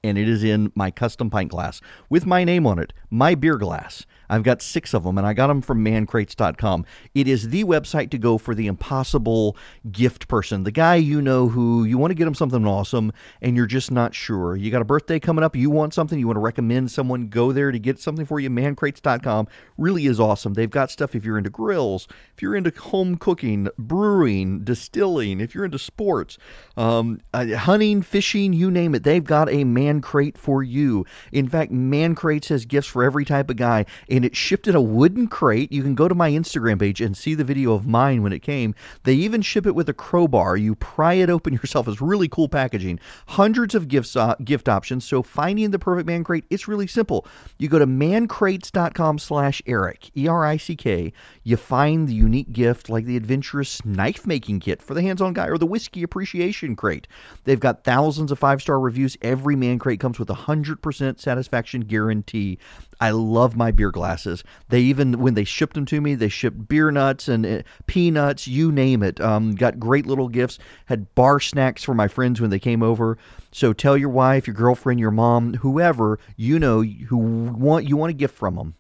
and 0.05 0.19
it 0.19 0.29
is 0.29 0.45
in 0.45 0.71
my 0.75 0.91
custom 0.91 1.31
pint 1.31 1.51
glass 1.51 1.81
with 2.11 2.27
my 2.27 2.45
name 2.45 2.67
on 2.67 2.79
it, 2.79 2.93
my 3.11 3.35
beer 3.35 3.57
glass. 3.57 4.07
I've 4.29 4.43
got 4.43 4.63
six 4.63 4.95
of 4.95 5.05
them, 5.05 5.19
and 5.19 5.27
I 5.27 5.35
got 5.35 5.49
them 5.49 5.61
from 5.61 5.85
mancrates.com. 5.85 6.87
It 7.15 7.29
is 7.29 7.49
the 7.51 7.65
website 7.65 8.11
to 8.11 8.19
go 8.19 8.39
for 8.39 8.55
the 8.55 8.67
impossible 8.67 9.57
gift 9.91 10.29
person, 10.29 10.65
the 10.65 10.71
guy 10.71 10.97
you 10.97 11.21
know 11.21 11.49
who 11.49 11.85
you 11.85 11.99
want 11.99 12.11
to 12.11 12.15
get 12.15 12.27
him 12.27 12.35
something 12.35 12.67
awesome, 12.67 13.13
and 13.43 13.57
you're 13.57 13.67
just 13.67 13.91
not 13.91 14.15
sure. 14.15 14.57
You 14.57 14.71
got 14.71 14.83
a 14.83 14.87
birthday 14.87 15.21
coming 15.21 15.45
up, 15.45 15.57
you 15.57 15.71
want 15.71 15.95
something, 15.95 16.19
you 16.19 16.27
want 16.27 16.37
to 16.37 16.41
recommend 16.41 16.91
someone 16.91 17.29
go 17.29 17.53
there 17.53 17.71
to 17.71 17.79
get 17.79 17.99
something 17.99 18.27
for 18.27 18.41
you. 18.41 18.51
Mancrates.com 18.51 19.49
really 19.79 20.07
is 20.07 20.21
awesome. 20.21 20.55
They've 20.55 20.71
got 20.71 20.91
stuff 20.91 21.15
if 21.15 21.25
you're 21.25 21.39
into 21.39 21.51
grills, 21.51 22.09
if 22.35 22.43
you're 22.43 22.57
into 22.57 22.71
home 22.71 23.17
cooking, 23.17 23.69
brewing, 23.79 24.65
distilling, 24.65 25.41
if 25.41 25.55
you're 25.55 25.65
into 25.65 25.79
sports, 25.79 26.39
um, 26.77 27.21
uh, 27.33 27.47
hunting, 27.57 28.03
fishing, 28.03 28.53
you 28.53 28.71
name 28.71 28.95
it. 28.95 29.03
They've 29.03 29.25
got 29.25 29.49
a 29.51 29.65
man 29.65 29.94
crate 30.01 30.39
for 30.39 30.63
you. 30.63 31.05
In 31.33 31.49
fact, 31.49 31.71
Man 31.71 32.15
Crates 32.15 32.49
has 32.49 32.65
gifts 32.65 32.89
for 32.89 33.03
every 33.03 33.25
type 33.25 33.51
of 33.51 33.57
guy 33.57 33.87
and 34.09 34.25
it 34.25 34.37
shipped 34.37 34.69
in 34.69 34.75
a 34.75 34.81
wooden 34.81 35.29
crate. 35.29 35.73
You 35.73 35.83
can 35.83 35.95
go 35.95 36.09
to 36.09 36.15
my 36.15 36.31
Instagram 36.31 36.79
page 36.79 37.01
and 37.01 37.17
see 37.17 37.35
the 37.35 37.45
video 37.45 37.73
of 37.73 37.87
mine 37.87 38.23
when 38.23 38.33
it 38.33 38.41
came. 38.41 38.75
They 39.05 39.15
even 39.15 39.43
ship 39.43 39.67
it 39.67 39.75
with 39.75 39.89
a 39.89 39.95
crowbar. 39.95 40.57
You 40.57 40.75
pry 40.75 41.15
it 41.15 41.31
open 41.31 41.53
yourself. 41.65 41.89
It's 41.89 42.01
really 42.01 42.29
cool 42.29 42.49
packaging. 42.49 43.01
Hundreds 43.29 43.75
of 43.75 43.89
gifts 43.89 44.17
uh, 44.17 44.35
gift 44.45 44.69
options. 44.69 45.05
So 45.05 45.23
finding 45.23 45.71
the 45.71 45.79
perfect 45.79 46.07
man 46.07 46.25
crate, 46.25 46.45
it's 46.51 46.69
really 46.69 46.87
simple. 46.87 47.27
You 47.59 47.69
go 47.69 47.79
to 47.79 47.87
mancrates.com 47.87 49.19
slash 49.19 49.63
Erick, 49.67 50.11
E-R-I-C-K. 50.17 51.13
You 51.43 51.57
find 51.57 52.09
the 52.09 52.15
unique 52.15 52.53
gift 52.53 52.89
like 52.89 53.05
the 53.05 53.17
adventurous 53.17 53.85
knife 53.85 54.27
making 54.27 54.61
kit 54.61 54.83
for 54.83 54.95
the 54.95 55.03
hands-on 55.03 55.33
guy 55.33 55.47
or 55.49 55.59
the 55.59 55.67
whiskey 55.67 56.03
appreciation 56.03 56.77
crate. 56.77 57.07
They've 57.45 57.61
got 57.61 57.85
thousands 57.85 58.33
of 58.33 58.39
five-star 58.39 58.79
reviews. 58.81 59.17
Every 59.23 59.57
man 59.57 59.79
crate 59.85 60.01
comes 60.01 60.19
with 60.19 60.31
a 60.31 60.35
100% 60.35 61.21
satisfaction 61.21 61.83
guarantee. 61.83 62.59
I 63.03 63.11
love 63.11 63.55
my 63.55 63.71
beer 63.71 63.91
glasses. 63.91 64.43
They 64.71 64.81
even 64.81 65.19
when 65.19 65.35
they 65.35 65.45
shipped 65.45 65.75
them 65.75 65.85
to 65.85 66.01
me, 66.01 66.15
they 66.15 66.31
shipped 66.31 66.69
beer 66.69 66.91
nuts 66.91 67.29
and 67.29 67.45
uh, 67.45 67.63
peanuts, 67.87 68.49
you 68.49 68.73
name 68.73 69.03
it. 69.03 69.21
Um, 69.21 69.55
got 69.55 69.79
great 69.79 70.07
little 70.07 70.29
gifts. 70.29 70.59
Had 70.87 71.15
bar 71.15 71.39
snacks 71.39 71.85
for 71.85 71.93
my 71.93 72.09
friends 72.09 72.41
when 72.41 72.49
they 72.49 72.59
came 72.59 72.83
over. 72.83 73.19
So 73.53 73.75
tell 73.75 73.95
your 73.95 74.09
wife, 74.09 74.47
your 74.47 74.55
girlfriend, 74.55 75.01
your 75.01 75.11
mom, 75.11 75.53
whoever 75.53 76.19
you 76.35 76.59
know 76.59 76.81
who 76.83 77.19
want 77.19 77.87
you 77.87 77.99
want 77.99 78.09
a 78.09 78.15
gift 78.15 78.35
from 78.35 78.55
them, 78.55 78.77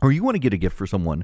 or 0.00 0.10
you 0.10 0.22
want 0.22 0.36
to 0.36 0.40
get 0.40 0.54
a 0.54 0.56
gift 0.58 0.74
for 0.74 0.86
someone 0.86 1.22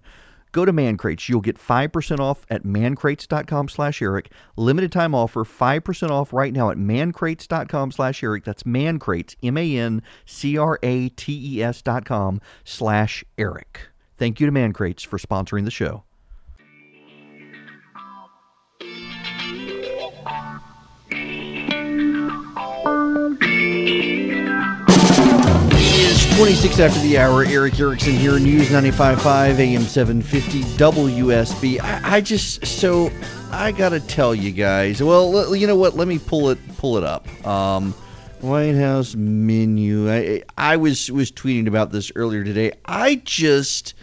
go 0.57 0.65
to 0.65 0.73
mancrates 0.73 1.29
you'll 1.29 1.41
get 1.43 1.59
5% 1.59 2.19
off 2.19 2.47
at 2.49 2.65
mancrates.com 2.65 3.69
slash 3.69 4.01
Erick. 4.01 4.33
limited 4.57 4.91
time 4.91 5.15
offer 5.15 5.45
5% 5.45 6.11
off 6.11 6.33
right 6.33 6.55
now 6.55 6.71
at 6.71 6.79
mancrates.com 6.79 7.93
slash 7.93 8.25
Erick. 8.25 8.45
that's 8.45 8.63
mancrates 8.63 9.37
m-a-n-c-r-a-t-e-s 9.43 10.03
dot 11.83 12.07
com 12.07 12.41
slash 12.65 13.23
Erick. 13.37 13.89
thank 14.17 14.41
you 14.41 14.47
to 14.47 14.53
mancrates 14.53 15.05
for 15.05 15.19
sponsoring 15.19 15.67
the 15.67 15.71
show 15.71 16.06
26 26.37 26.81
after 26.81 27.01
the 27.01 27.17
hour. 27.17 27.47
Erick 27.47 27.81
Erickson 27.81 28.13
here, 28.13 28.39
News 28.39 28.69
95.5, 28.69 29.59
AM 29.59 29.81
750, 29.85 30.65
WSB. 30.77 31.81
I, 31.81 32.17
I 32.17 32.21
just, 32.21 32.67
so, 32.67 33.11
I 33.51 33.73
gotta 33.73 34.01
tell 34.01 34.35
you 34.35 34.53
guys. 34.53 35.03
Well, 35.03 35.57
you 35.57 35.67
know 35.67 35.77
what? 35.77 35.97
Let 35.97 36.07
me 36.07 36.19
pull 36.19 36.51
it, 36.51 36.59
pull 36.77 36.99
it 36.99 37.05
up. 37.05 37.27
Um, 37.47 37.93
White 38.43 38.75
House 38.75 39.15
menu. 39.15 40.13
I, 40.13 40.43
I 40.59 40.77
was 40.77 41.11
was 41.11 41.33
tweeting 41.33 41.69
about 41.69 41.91
this 41.91 42.13
earlier 42.15 42.45
today. 42.45 42.73
I 42.85 43.15
just, 43.25 43.95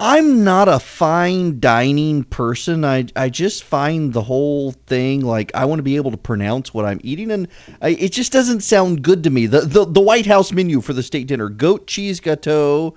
I'm 0.00 0.42
not 0.42 0.68
a 0.68 0.80
fine 0.80 1.60
dining 1.60 2.24
person. 2.24 2.84
I, 2.84 3.06
I 3.14 3.28
just 3.28 3.62
find 3.62 4.12
the 4.12 4.22
whole 4.22 4.72
thing 4.72 5.20
like 5.20 5.52
I 5.54 5.66
want 5.66 5.78
to 5.78 5.84
be 5.84 5.94
able 5.96 6.10
to 6.10 6.16
pronounce 6.16 6.74
what 6.74 6.84
I'm 6.84 7.00
eating, 7.04 7.30
and 7.30 7.46
I, 7.80 7.90
it 7.90 8.10
just 8.10 8.32
doesn't 8.32 8.62
sound 8.62 9.02
good 9.02 9.22
to 9.22 9.30
me. 9.30 9.46
The, 9.46 9.60
the 9.60 9.84
the 9.84 10.00
White 10.00 10.26
House 10.26 10.50
menu 10.50 10.80
for 10.80 10.92
the 10.94 11.02
state 11.02 11.28
dinner: 11.28 11.48
goat 11.48 11.86
cheese 11.86 12.20
gâteau, 12.20 12.96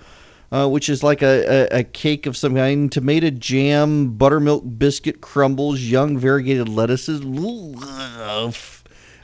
uh, 0.51 0.67
which 0.67 0.89
is 0.89 1.03
like 1.03 1.21
a, 1.21 1.67
a, 1.71 1.79
a 1.79 1.83
cake 1.83 2.25
of 2.25 2.35
some 2.35 2.55
kind, 2.55 2.91
tomato 2.91 3.29
jam, 3.29 4.17
buttermilk 4.17 4.63
biscuit 4.79 5.21
crumbles, 5.21 5.79
young 5.79 6.17
variegated 6.17 6.67
lettuces. 6.67 7.21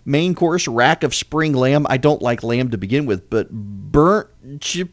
Main 0.06 0.36
course: 0.36 0.68
rack 0.68 1.02
of 1.04 1.16
spring 1.16 1.54
lamb. 1.54 1.88
I 1.90 1.98
don't 1.98 2.22
like 2.22 2.44
lamb 2.44 2.70
to 2.70 2.78
begin 2.78 3.08
with, 3.08 3.32
but 3.32 3.52
burnt 3.52 4.30
chip 4.62 4.92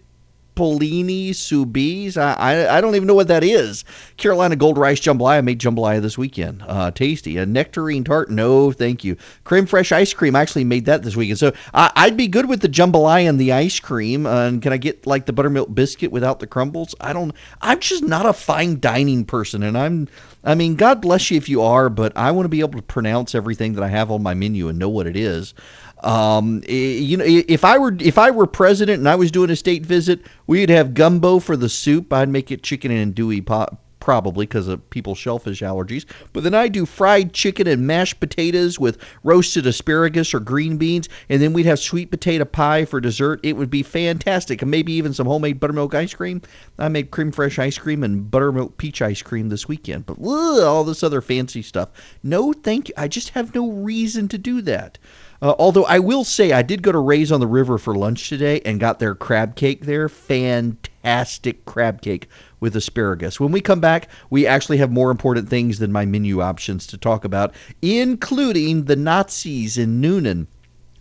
Polini 0.60 1.30
Soubise. 1.30 2.18
I, 2.18 2.34
I, 2.34 2.76
I 2.76 2.80
don't 2.82 2.94
even 2.94 3.06
know 3.06 3.14
what 3.14 3.28
that 3.28 3.42
is. 3.42 3.82
Carolina 4.18 4.56
Gold 4.56 4.76
Rice 4.76 5.00
Jambalaya. 5.00 5.38
I 5.38 5.40
made 5.40 5.58
jambalaya 5.58 6.02
this 6.02 6.18
weekend. 6.18 6.62
Uh, 6.66 6.90
tasty. 6.90 7.38
A 7.38 7.46
nectarine 7.46 8.04
tart. 8.04 8.28
No, 8.28 8.70
thank 8.70 9.02
you. 9.02 9.16
Creme 9.44 9.66
fraiche 9.66 9.90
ice 9.90 10.12
cream. 10.12 10.36
I 10.36 10.42
actually 10.42 10.64
made 10.64 10.84
that 10.84 11.02
this 11.02 11.16
weekend. 11.16 11.38
So 11.38 11.54
I, 11.72 11.90
I'd 11.96 12.14
be 12.14 12.28
good 12.28 12.46
with 12.46 12.60
the 12.60 12.68
jambalaya 12.68 13.26
and 13.26 13.40
the 13.40 13.52
ice 13.52 13.80
cream. 13.80 14.26
Uh, 14.26 14.48
and 14.48 14.60
can 14.60 14.74
I 14.74 14.76
get 14.76 15.06
like 15.06 15.24
the 15.24 15.32
buttermilk 15.32 15.74
biscuit 15.74 16.12
without 16.12 16.40
the 16.40 16.46
crumbles? 16.46 16.94
I 17.00 17.14
don't. 17.14 17.34
I'm 17.62 17.80
just 17.80 18.04
not 18.04 18.26
a 18.26 18.34
fine 18.34 18.80
dining 18.80 19.24
person, 19.24 19.62
and 19.62 19.78
I'm. 19.78 20.08
I 20.44 20.54
mean, 20.54 20.74
God 20.74 21.00
bless 21.00 21.30
you 21.30 21.36
if 21.38 21.48
you 21.48 21.62
are, 21.62 21.88
but 21.88 22.14
I 22.16 22.30
want 22.30 22.44
to 22.44 22.50
be 22.50 22.60
able 22.60 22.78
to 22.78 22.82
pronounce 22.82 23.34
everything 23.34 23.74
that 23.74 23.84
I 23.84 23.88
have 23.88 24.10
on 24.10 24.22
my 24.22 24.32
menu 24.34 24.68
and 24.68 24.78
know 24.78 24.88
what 24.88 25.06
it 25.06 25.16
is. 25.16 25.54
Um, 26.02 26.62
you 26.66 27.16
know, 27.16 27.24
if 27.26 27.64
I 27.64 27.78
were 27.78 27.94
if 28.00 28.18
I 28.18 28.30
were 28.30 28.46
president 28.46 28.98
and 28.98 29.08
I 29.08 29.16
was 29.16 29.30
doing 29.30 29.50
a 29.50 29.56
state 29.56 29.84
visit, 29.84 30.20
we'd 30.46 30.70
have 30.70 30.94
gumbo 30.94 31.38
for 31.38 31.56
the 31.56 31.68
soup. 31.68 32.12
I'd 32.12 32.28
make 32.28 32.50
it 32.50 32.62
chicken 32.62 32.90
and 32.90 33.14
andouille 33.14 33.44
pot 33.44 33.76
probably 34.00 34.46
because 34.46 34.66
of 34.66 34.88
people's 34.90 35.18
shellfish 35.18 35.60
allergies. 35.60 36.06
But 36.32 36.42
then 36.42 36.54
I 36.54 36.68
do 36.68 36.86
fried 36.86 37.32
chicken 37.32 37.66
and 37.66 37.86
mashed 37.86 38.18
potatoes 38.18 38.80
with 38.80 38.98
roasted 39.22 39.66
asparagus 39.66 40.34
or 40.34 40.40
green 40.40 40.78
beans, 40.78 41.08
and 41.28 41.40
then 41.40 41.52
we'd 41.52 41.66
have 41.66 41.78
sweet 41.78 42.10
potato 42.10 42.44
pie 42.46 42.86
for 42.86 43.00
dessert. 43.00 43.40
It 43.42 43.56
would 43.56 43.70
be 43.70 43.82
fantastic, 43.82 44.62
and 44.62 44.70
maybe 44.70 44.92
even 44.94 45.14
some 45.14 45.26
homemade 45.26 45.60
buttermilk 45.60 45.94
ice 45.94 46.14
cream. 46.14 46.42
I 46.78 46.88
made 46.88 47.10
cream 47.10 47.30
fresh 47.30 47.58
ice 47.58 47.78
cream 47.78 48.02
and 48.02 48.30
buttermilk 48.30 48.78
peach 48.78 49.02
ice 49.02 49.22
cream 49.22 49.50
this 49.50 49.68
weekend. 49.68 50.06
But 50.06 50.16
ugh, 50.18 50.62
all 50.62 50.82
this 50.82 51.02
other 51.02 51.20
fancy 51.20 51.62
stuff. 51.62 51.90
No, 52.22 52.52
thank 52.52 52.88
you. 52.88 52.94
I 52.96 53.06
just 53.06 53.30
have 53.30 53.54
no 53.54 53.70
reason 53.70 54.28
to 54.28 54.38
do 54.38 54.62
that. 54.62 54.98
Uh, 55.42 55.54
although 55.58 55.86
I 55.86 55.98
will 55.98 56.24
say, 56.24 56.52
I 56.52 56.60
did 56.60 56.82
go 56.82 56.92
to 56.92 56.98
Rays 56.98 57.32
on 57.32 57.40
the 57.40 57.46
River 57.46 57.78
for 57.78 57.94
lunch 57.94 58.28
today 58.28 58.60
and 58.66 58.78
got 58.78 58.98
their 58.98 59.14
crab 59.14 59.56
cake 59.56 59.86
there. 59.86 60.08
Fantastic 60.08 61.64
crab 61.64 62.02
cake 62.02 62.28
with 62.60 62.76
asparagus. 62.76 63.40
When 63.40 63.50
we 63.50 63.62
come 63.62 63.80
back, 63.80 64.08
we 64.28 64.46
actually 64.46 64.76
have 64.78 64.90
more 64.90 65.10
important 65.10 65.48
things 65.48 65.78
than 65.78 65.92
my 65.92 66.04
menu 66.04 66.42
options 66.42 66.86
to 66.88 66.98
talk 66.98 67.24
about, 67.24 67.54
including 67.80 68.84
the 68.84 68.96
Nazis 68.96 69.78
in 69.78 70.02
Newnan 70.02 70.46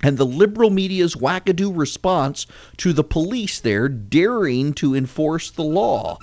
and 0.02 0.17
the 0.17 0.25
liberal 0.25 0.69
media's 0.69 1.15
wackadoo 1.15 1.75
response 1.75 2.47
to 2.78 2.93
the 2.93 3.04
police 3.04 3.60
there 3.60 3.89
daring 3.89 4.73
to 4.75 4.95
enforce 4.95 5.52
the 5.52 5.63
law. 5.63 6.17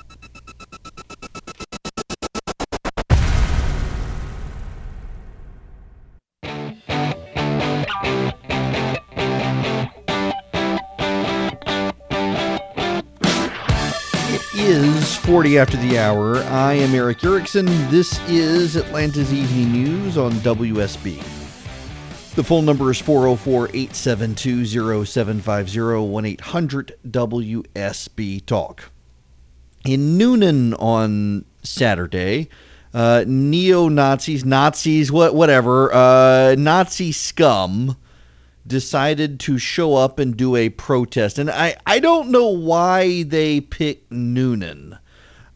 Is 14.59 15.14
40 15.19 15.59
after 15.59 15.77
the 15.77 15.99
hour. 15.99 16.38
I 16.38 16.73
am 16.73 16.92
Erick 16.95 17.23
Erickson. 17.23 17.66
This 17.88 18.19
is 18.29 18.75
Atlanta's 18.75 19.33
Evening 19.33 19.73
News 19.73 20.19
on 20.19 20.33
WSB. 20.33 21.23
The 22.35 22.42
phone 22.45 22.64
number 22.64 22.90
is 22.90 23.01
404 23.01 23.69
872 23.69 25.05
0750 25.07 25.81
1 26.11 26.25
800 26.25 26.97
WSB 27.09 28.45
Talk. 28.45 28.90
In 29.87 30.19
Newnan 30.19 30.75
on 30.81 31.45
Saturday, 31.62 32.49
uh, 32.96 33.24
neo 33.26 33.90
Nazis, 33.90 34.42
Nazis, 34.46 35.12
what, 35.12 35.35
whatever, 35.35 35.92
uh, 35.92 36.54
Nazi 36.56 37.12
scum 37.12 37.94
decided 38.66 39.38
to 39.40 39.59
show 39.59 39.96
up 39.96 40.18
and 40.18 40.35
do 40.35 40.56
a 40.56 40.70
protest. 40.70 41.38
And 41.38 41.50
I, 41.50 41.76
I 41.87 41.98
don't 41.98 42.30
know 42.30 42.48
why 42.48 43.24
they 43.24 43.61
picked 43.61 44.11
Newnan. 44.11 44.98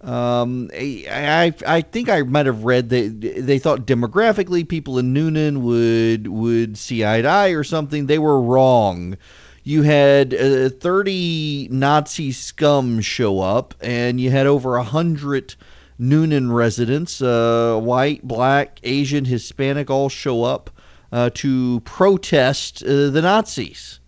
Um, 0.03 0.71
I, 0.75 1.55
I, 1.67 1.81
think 1.81 2.11
I 2.11 2.21
might 2.23 2.45
have 2.45 2.65
read 2.65 2.91
that 2.91 3.21
they 3.39 3.59
thought 3.59 3.87
demographically 3.87 4.69
people 4.69 4.99
in 4.99 5.15
Newnan 5.15 5.63
would 5.63 6.27
would 6.27 6.77
see 6.77 7.07
eye 7.07 7.23
to 7.23 7.29
eye 7.29 7.51
or 7.51 7.65
something. 7.65 8.05
They 8.05 8.19
were 8.19 8.41
wrong. 8.41 9.17
You 9.63 9.81
had 9.81 10.35
uh, 10.35 10.69
30 10.69 11.69
Nazi 11.71 12.33
scum 12.33 13.01
show 13.01 13.41
up, 13.41 13.75
and 13.81 14.21
you 14.21 14.31
had 14.31 14.47
over 14.47 14.77
a 14.77 14.83
hundred 14.83 15.55
Newnan 16.01 16.53
residents, 16.53 17.21
uh, 17.21 17.79
white, 17.79 18.23
black, 18.23 18.81
Asian, 18.83 19.25
Hispanic, 19.25 19.91
all 19.91 20.09
show 20.09 20.45
up 20.45 20.71
uh, 21.13 21.31
to 21.35 21.81
protest 21.81 22.83
uh, 22.83 23.11
the 23.11 23.21
Nazis. 23.23 24.01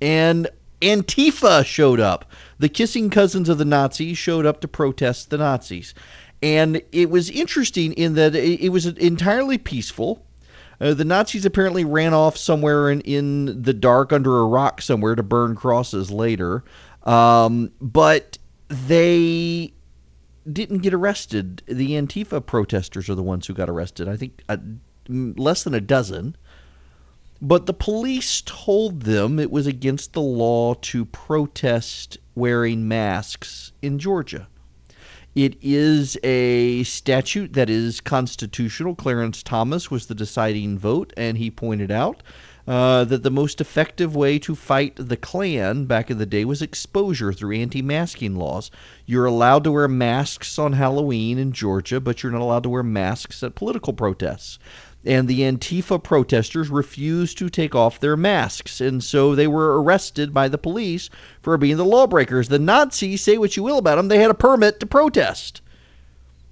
And 0.00 0.48
Antifa 0.80 1.64
showed 1.64 2.00
up. 2.00 2.30
The 2.58 2.68
kissing 2.68 3.10
cousins 3.10 3.48
of 3.48 3.58
the 3.58 3.64
Nazis 3.64 4.18
showed 4.18 4.46
up 4.46 4.60
to 4.60 4.68
protest 4.68 5.30
the 5.30 5.38
Nazis. 5.38 5.94
And 6.42 6.82
it 6.92 7.10
was 7.10 7.30
interesting 7.30 7.92
in 7.94 8.14
that 8.14 8.34
it 8.34 8.70
was 8.70 8.86
entirely 8.86 9.58
peaceful. 9.58 10.24
Uh, 10.80 10.94
the 10.94 11.04
Nazis 11.04 11.44
apparently 11.44 11.84
ran 11.84 12.14
off 12.14 12.36
somewhere 12.36 12.90
in, 12.90 13.00
in 13.00 13.62
the 13.62 13.74
dark 13.74 14.12
under 14.12 14.38
a 14.38 14.46
rock 14.46 14.80
somewhere 14.80 15.16
to 15.16 15.22
burn 15.24 15.56
crosses 15.56 16.10
later. 16.10 16.62
Um, 17.02 17.72
but 17.80 18.38
they 18.68 19.72
didn't 20.52 20.78
get 20.78 20.94
arrested. 20.94 21.62
The 21.66 21.92
Antifa 21.92 22.44
protesters 22.44 23.08
are 23.08 23.14
the 23.14 23.22
ones 23.22 23.46
who 23.46 23.54
got 23.54 23.70
arrested. 23.70 24.08
I 24.08 24.16
think 24.16 24.42
uh, 24.48 24.56
a, 25.08 25.12
less 25.12 25.64
than 25.64 25.74
a 25.74 25.80
dozen. 25.80 26.36
But 27.40 27.66
the 27.66 27.74
police 27.74 28.42
told 28.44 29.02
them 29.02 29.38
it 29.38 29.52
was 29.52 29.66
against 29.66 30.12
the 30.12 30.20
law 30.20 30.74
to 30.74 31.04
protest 31.04 32.18
wearing 32.34 32.88
masks 32.88 33.72
in 33.80 33.98
Georgia. 33.98 34.48
It 35.36 35.56
is 35.62 36.18
a 36.24 36.82
statute 36.82 37.52
that 37.52 37.70
is 37.70 38.00
constitutional. 38.00 38.96
Clarence 38.96 39.42
Thomas 39.44 39.88
was 39.88 40.06
the 40.06 40.14
deciding 40.14 40.78
vote, 40.78 41.12
and 41.16 41.38
he 41.38 41.48
pointed 41.48 41.92
out 41.92 42.24
uh, 42.68 43.02
that 43.04 43.22
the 43.22 43.30
most 43.30 43.60
effective 43.60 44.14
way 44.14 44.38
to 44.38 44.54
fight 44.54 44.94
the 44.96 45.16
Klan 45.16 45.86
back 45.86 46.10
in 46.10 46.18
the 46.18 46.26
day 46.26 46.44
was 46.44 46.60
exposure 46.60 47.32
through 47.32 47.56
anti 47.56 47.80
masking 47.80 48.36
laws. 48.36 48.70
You're 49.06 49.24
allowed 49.24 49.64
to 49.64 49.72
wear 49.72 49.88
masks 49.88 50.58
on 50.58 50.74
Halloween 50.74 51.38
in 51.38 51.52
Georgia, 51.52 51.98
but 51.98 52.22
you're 52.22 52.30
not 52.30 52.42
allowed 52.42 52.64
to 52.64 52.68
wear 52.68 52.82
masks 52.82 53.42
at 53.42 53.54
political 53.54 53.94
protests 53.94 54.58
and 55.04 55.28
the 55.28 55.40
Antifa 55.40 56.02
protesters 56.02 56.68
refused 56.68 57.38
to 57.38 57.48
take 57.48 57.74
off 57.74 58.00
their 58.00 58.16
masks, 58.16 58.80
and 58.80 59.02
so 59.02 59.34
they 59.34 59.46
were 59.46 59.80
arrested 59.80 60.34
by 60.34 60.48
the 60.48 60.58
police 60.58 61.08
for 61.40 61.56
being 61.56 61.76
the 61.76 61.84
lawbreakers. 61.84 62.48
The 62.48 62.58
Nazis, 62.58 63.22
say 63.22 63.38
what 63.38 63.56
you 63.56 63.62
will 63.62 63.78
about 63.78 63.94
them, 63.94 64.08
they 64.08 64.18
had 64.18 64.30
a 64.30 64.34
permit 64.34 64.80
to 64.80 64.86
protest. 64.86 65.62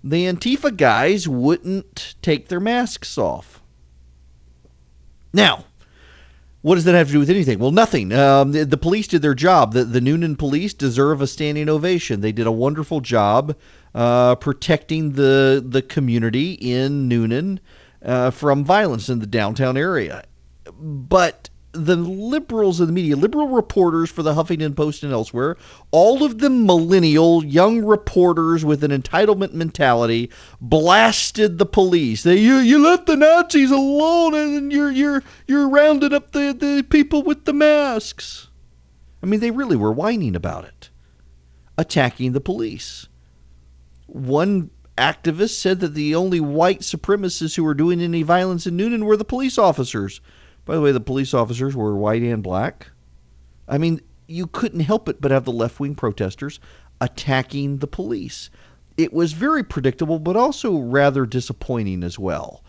The 0.02 0.24
Antifa 0.24 0.74
guys 0.74 1.28
wouldn't 1.28 2.14
take 2.22 2.48
their 2.48 2.60
masks 2.60 3.18
off. 3.18 3.60
Now, 5.32 5.64
what 6.66 6.74
does 6.74 6.82
that 6.82 6.96
have 6.96 7.06
to 7.06 7.12
do 7.12 7.20
with 7.20 7.30
anything? 7.30 7.60
Well, 7.60 7.70
nothing. 7.70 8.12
Um, 8.12 8.50
the, 8.50 8.64
the, 8.64 8.76
police 8.76 9.06
did 9.06 9.22
their 9.22 9.36
job. 9.36 9.72
The, 9.72 9.84
the 9.84 10.00
Newnan 10.00 10.36
police 10.36 10.74
deserve 10.74 11.20
a 11.20 11.28
standing 11.28 11.68
ovation. 11.68 12.22
They 12.22 12.32
did 12.32 12.48
a 12.48 12.50
wonderful 12.50 13.00
job 13.00 13.54
uh, 13.94 14.34
protecting 14.34 15.12
the 15.12 15.64
the 15.64 15.80
community 15.80 16.54
in 16.54 17.08
Newnan 17.08 17.60
uh, 18.04 18.32
from 18.32 18.64
violence 18.64 19.08
in 19.08 19.20
the 19.20 19.28
downtown 19.28 19.76
area. 19.76 20.24
But 20.76 21.50
the 21.84 21.96
liberals 21.96 22.80
in 22.80 22.86
the 22.86 22.92
media, 22.92 23.16
liberal 23.16 23.48
reporters 23.48 24.10
for 24.10 24.22
the 24.22 24.34
Huffington 24.34 24.74
Post 24.74 25.02
and 25.02 25.12
elsewhere, 25.12 25.56
all 25.90 26.24
of 26.24 26.38
them 26.38 26.66
millennial 26.66 27.44
young 27.44 27.84
reporters 27.84 28.64
with 28.64 28.82
an 28.82 28.90
entitlement 28.90 29.52
mentality, 29.52 30.30
blasted 30.60 31.58
the 31.58 31.66
police. 31.66 32.22
They 32.22 32.38
you 32.38 32.56
you 32.56 32.78
let 32.78 33.06
the 33.06 33.16
Nazis 33.16 33.70
alone, 33.70 34.34
and 34.34 34.72
you're 34.72 34.90
you're 34.90 35.22
you're 35.46 35.68
rounding 35.68 36.12
up 36.12 36.32
the 36.32 36.56
the 36.58 36.84
people 36.88 37.22
with 37.22 37.44
the 37.44 37.52
masks. 37.52 38.48
I 39.22 39.26
mean, 39.26 39.40
they 39.40 39.50
really 39.50 39.76
were 39.76 39.92
whining 39.92 40.36
about 40.36 40.64
it, 40.64 40.90
attacking 41.76 42.32
the 42.32 42.40
police. 42.40 43.08
One 44.06 44.70
activists 44.96 45.56
said 45.56 45.80
that 45.80 45.94
the 45.94 46.14
only 46.14 46.40
white 46.40 46.80
supremacists 46.80 47.56
who 47.56 47.64
were 47.64 47.74
doing 47.74 48.00
any 48.00 48.22
violence 48.22 48.66
in 48.66 48.76
Newnan 48.76 49.04
were 49.04 49.16
the 49.16 49.24
police 49.24 49.58
officers. 49.58 50.20
By 50.66 50.74
the 50.74 50.82
way, 50.82 50.92
the 50.92 51.00
police 51.00 51.32
officers 51.32 51.74
were 51.74 51.96
white 51.96 52.22
and 52.22 52.42
black. 52.42 52.88
I 53.66 53.78
mean, 53.78 54.00
you 54.26 54.46
couldn't 54.48 54.80
help 54.80 55.08
it 55.08 55.20
but 55.20 55.30
have 55.30 55.44
the 55.44 55.52
left 55.52 55.80
wing 55.80 55.94
protesters 55.94 56.60
attacking 57.00 57.78
the 57.78 57.86
police. 57.86 58.50
It 58.96 59.12
was 59.12 59.32
very 59.32 59.62
predictable, 59.62 60.18
but 60.18 60.36
also 60.36 60.76
rather 60.76 61.24
disappointing 61.24 62.02
as 62.02 62.18
well. 62.18 62.62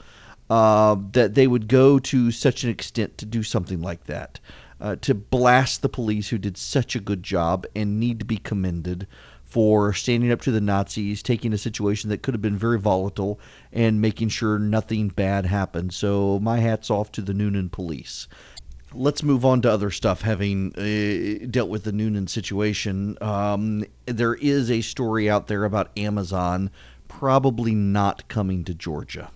Uh, 0.50 0.96
that 1.12 1.34
they 1.34 1.46
would 1.46 1.68
go 1.68 2.00
to 2.00 2.32
such 2.32 2.64
an 2.64 2.70
extent 2.70 3.18
to 3.18 3.26
do 3.26 3.44
something 3.44 3.82
like 3.82 4.06
that, 4.06 4.40
uh, 4.80 4.96
to 5.02 5.14
blast 5.14 5.82
the 5.82 5.90
police 5.90 6.30
who 6.30 6.38
did 6.38 6.56
such 6.56 6.96
a 6.96 7.02
good 7.02 7.22
job 7.22 7.66
and 7.76 8.00
need 8.00 8.20
to 8.20 8.26
be 8.26 8.38
commended 8.38 9.08
for 9.48 9.94
standing 9.94 10.32
up 10.32 10.42
to 10.42 10.52
the 10.52 10.62
Nazis, 10.62 11.24
taking 11.24 11.54
a 11.54 11.58
situation 11.58 12.10
that 12.10 12.22
could 12.22 12.34
have 12.34 12.42
been 12.42 12.58
very 12.58 12.78
volatile 12.78 13.40
and 13.72 14.02
making 14.02 14.30
sure 14.30 14.60
nothing 14.60 15.08
bad 15.08 15.46
happened. 15.46 15.94
So 15.94 16.40
my 16.40 16.60
hat's 16.60 16.92
off 16.92 17.12
to 17.14 17.22
the 17.22 17.34
Newnan 17.34 17.72
police. 17.72 18.28
Let's 18.94 19.24
move 19.24 19.46
on 19.46 19.62
to 19.62 19.72
other 19.72 19.90
stuff. 19.90 20.22
Having 20.22 20.74
uh, 20.76 21.48
dealt 21.50 21.70
with 21.70 21.86
the 21.86 21.92
Newnan 21.92 22.28
situation, 22.30 23.18
um, 23.22 23.86
there 24.06 24.36
is 24.36 24.70
a 24.70 24.82
story 24.82 25.30
out 25.30 25.48
there 25.48 25.64
about 25.64 25.98
Amazon 25.98 26.70
probably 27.08 27.74
not 27.74 28.28
coming 28.28 28.64
to 28.66 28.74
Georgia. 28.74 29.32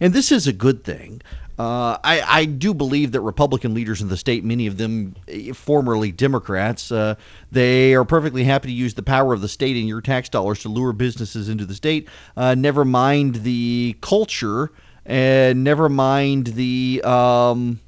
And 0.00 0.12
this 0.12 0.32
is 0.32 0.46
a 0.46 0.52
good 0.52 0.84
thing. 0.84 1.22
Uh, 1.58 1.98
I, 2.02 2.22
I, 2.26 2.44
do 2.46 2.72
believe 2.72 3.12
that 3.12 3.20
Republican 3.20 3.74
leaders 3.74 4.00
in 4.00 4.08
the 4.08 4.16
state, 4.16 4.42
many 4.42 4.66
of 4.66 4.78
them 4.78 5.14
eh, 5.28 5.52
formerly 5.52 6.10
Democrats, 6.10 6.90
uh, 6.90 7.14
they 7.50 7.92
are 7.92 8.06
perfectly 8.06 8.42
happy 8.42 8.68
to 8.68 8.74
use 8.74 8.94
the 8.94 9.02
power 9.02 9.34
of 9.34 9.42
the 9.42 9.48
state 9.48 9.76
and 9.76 9.86
your 9.86 10.00
tax 10.00 10.30
dollars 10.30 10.60
to 10.60 10.70
lure 10.70 10.94
businesses 10.94 11.50
into 11.50 11.66
the 11.66 11.74
state. 11.74 12.08
Uh, 12.38 12.54
never 12.54 12.86
mind 12.86 13.36
the 13.36 13.94
culture, 14.00 14.72
and 15.04 15.62
never 15.62 15.90
mind 15.90 16.48
the. 16.48 17.02
Um, 17.04 17.78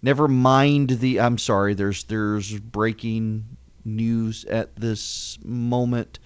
never 0.00 0.28
mind 0.28 0.90
the. 0.90 1.20
I'm 1.20 1.36
sorry. 1.36 1.74
There's 1.74 2.04
there's 2.04 2.58
breaking 2.60 3.44
news 3.84 4.44
at 4.44 4.76
this 4.76 5.38
moment 5.44 6.20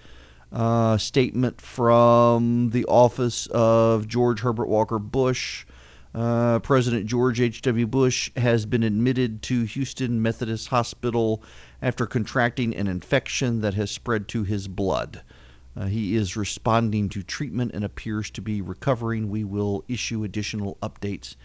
uh, 0.51 0.97
statement 0.97 1.61
from 1.61 2.69
the 2.71 2.85
office 2.85 3.47
of 3.47 4.07
George 4.07 4.39
Herbert 4.39 4.67
Walker 4.67 4.99
Bush. 4.99 5.65
Uh, 6.13 6.57
President 6.59 7.05
George 7.05 7.39
H.W. 7.39 7.85
Bush 7.85 8.31
has 8.35 8.65
been 8.65 8.81
admitted 8.81 9.43
to 9.43 9.63
Houston 9.63 10.21
Methodist 10.21 10.69
Hospital 10.69 11.43
after 11.81 12.07
contracting 12.07 12.75
an 12.75 12.87
infection 12.87 13.61
that 13.61 13.75
has 13.75 13.91
spread 13.91 14.27
to 14.29 14.43
his 14.43 14.67
blood. 14.67 15.21
Uh, 15.77 15.85
he 15.85 16.15
is 16.15 16.35
responding 16.35 17.09
to 17.09 17.21
treatment 17.21 17.71
and 17.73 17.83
appears 17.83 18.31
to 18.31 18.41
be 18.41 18.61
recovering. 18.61 19.29
We 19.29 19.43
will 19.43 19.83
issue 19.87 20.23
additional 20.23 20.77
updates 20.81 21.35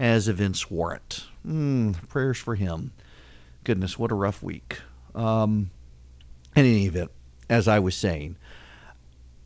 as 0.00 0.26
events 0.26 0.70
warrant. 0.70 1.26
Mm, 1.46 2.08
prayers 2.08 2.38
for 2.38 2.54
him. 2.54 2.92
Goodness, 3.62 3.98
what 3.98 4.10
a 4.10 4.14
rough 4.14 4.42
week. 4.42 4.80
Um, 5.14 5.70
in 6.56 6.64
any 6.64 6.86
event, 6.86 7.10
as 7.48 7.68
I 7.68 7.78
was 7.78 7.94
saying, 7.94 8.36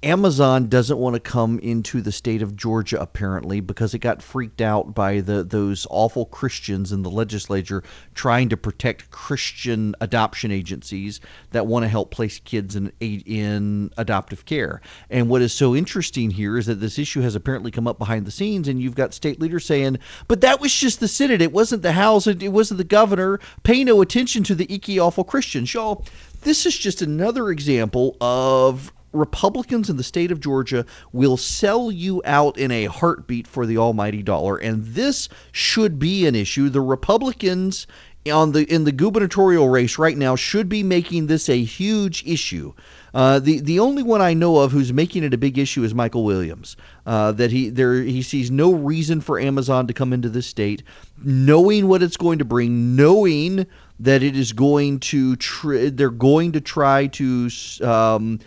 Amazon 0.04 0.68
doesn't 0.68 0.98
want 0.98 1.14
to 1.14 1.20
come 1.20 1.58
into 1.58 2.00
the 2.00 2.12
state 2.12 2.40
of 2.40 2.54
Georgia 2.54 3.00
apparently 3.00 3.58
because 3.58 3.94
it 3.94 3.98
got 3.98 4.22
freaked 4.22 4.60
out 4.60 4.94
by 4.94 5.20
the 5.20 5.42
those 5.42 5.88
awful 5.90 6.24
Christians 6.26 6.92
in 6.92 7.02
the 7.02 7.10
legislature 7.10 7.82
trying 8.14 8.48
to 8.50 8.56
protect 8.56 9.10
Christian 9.10 9.96
adoption 10.00 10.52
agencies 10.52 11.20
that 11.50 11.66
want 11.66 11.82
to 11.82 11.88
help 11.88 12.12
place 12.12 12.38
kids 12.44 12.76
in 12.76 12.92
in 13.00 13.90
adoptive 13.96 14.44
care. 14.44 14.80
And 15.10 15.28
what 15.28 15.42
is 15.42 15.52
so 15.52 15.74
interesting 15.74 16.30
here 16.30 16.56
is 16.56 16.66
that 16.66 16.76
this 16.76 16.96
issue 16.96 17.22
has 17.22 17.34
apparently 17.34 17.72
come 17.72 17.88
up 17.88 17.98
behind 17.98 18.24
the 18.24 18.30
scenes 18.30 18.68
and 18.68 18.80
you've 18.80 18.94
got 18.94 19.14
state 19.14 19.40
leaders 19.40 19.64
saying, 19.64 19.98
"But 20.28 20.42
that 20.42 20.60
was 20.60 20.72
just 20.72 21.00
the 21.00 21.08
Senate. 21.08 21.42
It 21.42 21.52
wasn't 21.52 21.82
the 21.82 21.92
House. 21.92 22.28
It, 22.28 22.52
wasn't 22.52 22.78
the 22.78 22.84
governor. 22.84 23.40
Pay 23.64 23.82
no 23.82 24.00
attention 24.00 24.44
to 24.44 24.54
the 24.54 24.72
icky 24.72 25.00
awful 25.00 25.24
Christians." 25.24 25.74
Y'all, 25.74 26.04
this 26.42 26.66
is 26.66 26.76
just 26.76 27.02
another 27.02 27.50
example 27.50 28.16
of 28.20 28.92
Republicans 29.12 29.88
in 29.88 29.96
the 29.96 30.02
state 30.02 30.30
of 30.30 30.40
Georgia 30.40 30.84
will 31.12 31.36
sell 31.36 31.90
you 31.90 32.20
out 32.24 32.58
in 32.58 32.70
a 32.70 32.84
heartbeat 32.86 33.46
for 33.46 33.66
the 33.66 33.78
almighty 33.78 34.22
dollar, 34.22 34.56
and 34.56 34.84
this 34.86 35.28
should 35.52 35.98
be 35.98 36.26
an 36.26 36.34
issue. 36.34 36.68
The 36.68 36.80
Republicans 36.80 37.86
on 38.30 38.52
the 38.52 38.64
in 38.72 38.84
the 38.84 38.92
gubernatorial 38.92 39.68
race 39.68 39.98
right 39.98 40.16
now 40.16 40.36
should 40.36 40.68
be 40.68 40.82
making 40.82 41.26
this 41.26 41.48
a 41.48 41.62
huge 41.62 42.24
issue. 42.26 42.72
Uh, 43.14 43.38
the 43.38 43.60
the 43.60 43.80
only 43.80 44.02
one 44.02 44.20
I 44.20 44.34
know 44.34 44.58
of 44.58 44.72
who's 44.72 44.92
making 44.92 45.24
it 45.24 45.34
a 45.34 45.38
big 45.38 45.58
issue 45.58 45.82
is 45.84 45.94
Michael 45.94 46.24
Williams. 46.24 46.76
Uh, 47.06 47.32
that 47.32 47.50
he 47.50 47.70
there 47.70 48.02
he 48.02 48.22
sees 48.22 48.50
no 48.50 48.72
reason 48.72 49.20
for 49.20 49.38
Amazon 49.38 49.86
to 49.86 49.94
come 49.94 50.12
into 50.12 50.28
this 50.28 50.46
state, 50.46 50.82
knowing 51.22 51.88
what 51.88 52.02
it's 52.02 52.16
going 52.16 52.38
to 52.38 52.44
bring, 52.44 52.96
knowing 52.96 53.66
that 54.00 54.22
it 54.22 54.36
is 54.36 54.52
going 54.52 55.00
to 55.00 55.36
tr- 55.36 55.88
they're 55.88 56.10
going 56.10 56.52
to 56.52 56.60
try 56.60 57.06
to 57.08 57.48
um, 57.82 58.38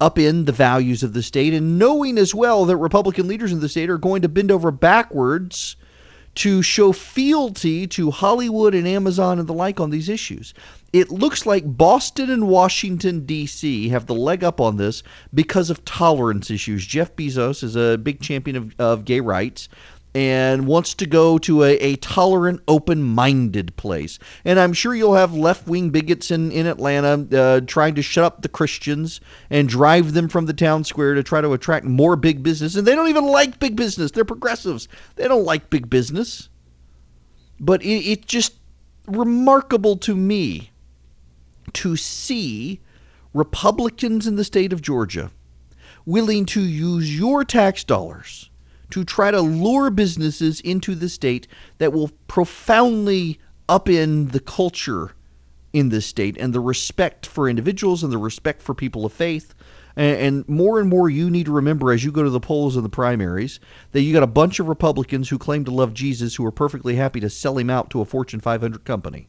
upend 0.00 0.46
the 0.46 0.52
values 0.52 1.02
of 1.02 1.12
the 1.12 1.22
state, 1.22 1.54
and 1.54 1.78
knowing 1.78 2.18
as 2.18 2.34
well 2.34 2.64
that 2.64 2.76
Republican 2.76 3.28
leaders 3.28 3.52
in 3.52 3.60
the 3.60 3.68
state 3.68 3.90
are 3.90 3.98
going 3.98 4.22
to 4.22 4.28
bend 4.28 4.50
over 4.50 4.70
backwards 4.70 5.76
to 6.34 6.62
show 6.62 6.92
fealty 6.92 7.86
to 7.88 8.12
Hollywood 8.12 8.72
and 8.74 8.86
Amazon 8.86 9.40
and 9.40 9.48
the 9.48 9.52
like 9.52 9.80
on 9.80 9.90
these 9.90 10.08
issues 10.08 10.54
it 10.92 11.10
looks 11.10 11.44
like 11.44 11.76
Boston 11.76 12.30
and 12.30 12.48
Washington, 12.48 13.26
D.C. 13.26 13.88
have 13.90 14.06
the 14.06 14.14
leg 14.14 14.42
up 14.42 14.60
on 14.60 14.76
this 14.76 15.02
because 15.34 15.68
of 15.68 15.84
tolerance 15.84 16.50
issues. 16.50 16.86
Jeff 16.86 17.14
Bezos 17.14 17.62
is 17.62 17.76
a 17.76 17.98
big 17.98 18.20
champion 18.20 18.56
of, 18.56 18.74
of 18.78 19.04
gay 19.04 19.20
rights 19.20 19.68
and 20.14 20.66
wants 20.66 20.94
to 20.94 21.06
go 21.06 21.36
to 21.38 21.62
a, 21.62 21.74
a 21.74 21.96
tolerant, 21.96 22.62
open 22.66 23.02
minded 23.02 23.76
place. 23.76 24.18
And 24.44 24.58
I'm 24.58 24.72
sure 24.72 24.94
you'll 24.94 25.14
have 25.14 25.34
left 25.34 25.68
wing 25.68 25.90
bigots 25.90 26.30
in, 26.30 26.50
in 26.50 26.66
Atlanta 26.66 27.28
uh, 27.36 27.60
trying 27.60 27.94
to 27.96 28.02
shut 28.02 28.24
up 28.24 28.40
the 28.40 28.48
Christians 28.48 29.20
and 29.50 29.68
drive 29.68 30.14
them 30.14 30.28
from 30.28 30.46
the 30.46 30.54
town 30.54 30.84
square 30.84 31.14
to 31.14 31.22
try 31.22 31.42
to 31.42 31.52
attract 31.52 31.84
more 31.84 32.16
big 32.16 32.42
business. 32.42 32.74
And 32.74 32.86
they 32.86 32.94
don't 32.94 33.08
even 33.08 33.26
like 33.26 33.58
big 33.58 33.76
business, 33.76 34.10
they're 34.10 34.24
progressives. 34.24 34.88
They 35.16 35.28
don't 35.28 35.44
like 35.44 35.68
big 35.68 35.90
business. 35.90 36.48
But 37.60 37.82
it, 37.82 38.10
it 38.10 38.26
just 38.26 38.54
remarkable 39.06 39.96
to 39.98 40.16
me 40.16 40.70
to 41.74 41.96
see 41.96 42.80
Republicans 43.34 44.26
in 44.26 44.36
the 44.36 44.44
state 44.44 44.72
of 44.72 44.82
Georgia 44.82 45.30
willing 46.06 46.46
to 46.46 46.62
use 46.62 47.18
your 47.18 47.44
tax 47.44 47.84
dollars 47.84 48.50
to 48.90 49.04
try 49.04 49.30
to 49.30 49.40
lure 49.40 49.90
businesses 49.90 50.60
into 50.62 50.94
the 50.94 51.08
state 51.08 51.46
that 51.78 51.92
will 51.92 52.10
profoundly 52.26 53.38
upend 53.68 54.32
the 54.32 54.40
culture 54.40 55.12
in 55.72 55.90
this 55.90 56.06
state 56.06 56.36
and 56.38 56.54
the 56.54 56.60
respect 56.60 57.26
for 57.26 57.48
individuals 57.48 58.02
and 58.02 58.12
the 58.12 58.18
respect 58.18 58.62
for 58.62 58.74
people 58.74 59.04
of 59.04 59.12
faith. 59.12 59.54
And 59.96 60.48
more 60.48 60.80
and 60.80 60.88
more, 60.88 61.10
you 61.10 61.28
need 61.28 61.46
to 61.46 61.52
remember 61.52 61.92
as 61.92 62.04
you 62.04 62.12
go 62.12 62.22
to 62.22 62.30
the 62.30 62.40
polls 62.40 62.76
and 62.76 62.84
the 62.84 62.88
primaries 62.88 63.58
that 63.92 64.02
you 64.02 64.12
got 64.12 64.22
a 64.22 64.28
bunch 64.28 64.60
of 64.60 64.68
Republicans 64.68 65.28
who 65.28 65.38
claim 65.38 65.64
to 65.64 65.70
love 65.72 65.92
Jesus 65.92 66.36
who 66.36 66.46
are 66.46 66.52
perfectly 66.52 66.94
happy 66.94 67.20
to 67.20 67.28
sell 67.28 67.58
him 67.58 67.68
out 67.68 67.90
to 67.90 68.00
a 68.00 68.04
Fortune 68.04 68.40
500 68.40 68.84
company. 68.84 69.28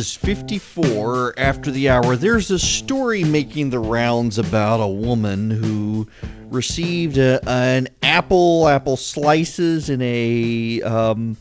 Is 0.00 0.16
54 0.16 1.34
after 1.38 1.70
the 1.70 1.90
hour. 1.90 2.16
There's 2.16 2.50
a 2.50 2.58
story 2.58 3.22
making 3.22 3.68
the 3.68 3.78
rounds 3.78 4.38
about 4.38 4.80
a 4.80 4.88
woman 4.88 5.50
who 5.50 6.08
received 6.48 7.18
a, 7.18 7.38
an 7.46 7.86
apple, 8.02 8.66
apple 8.66 8.96
slices 8.96 9.90
in 9.90 10.00
a 10.00 10.80
um, 10.80 11.36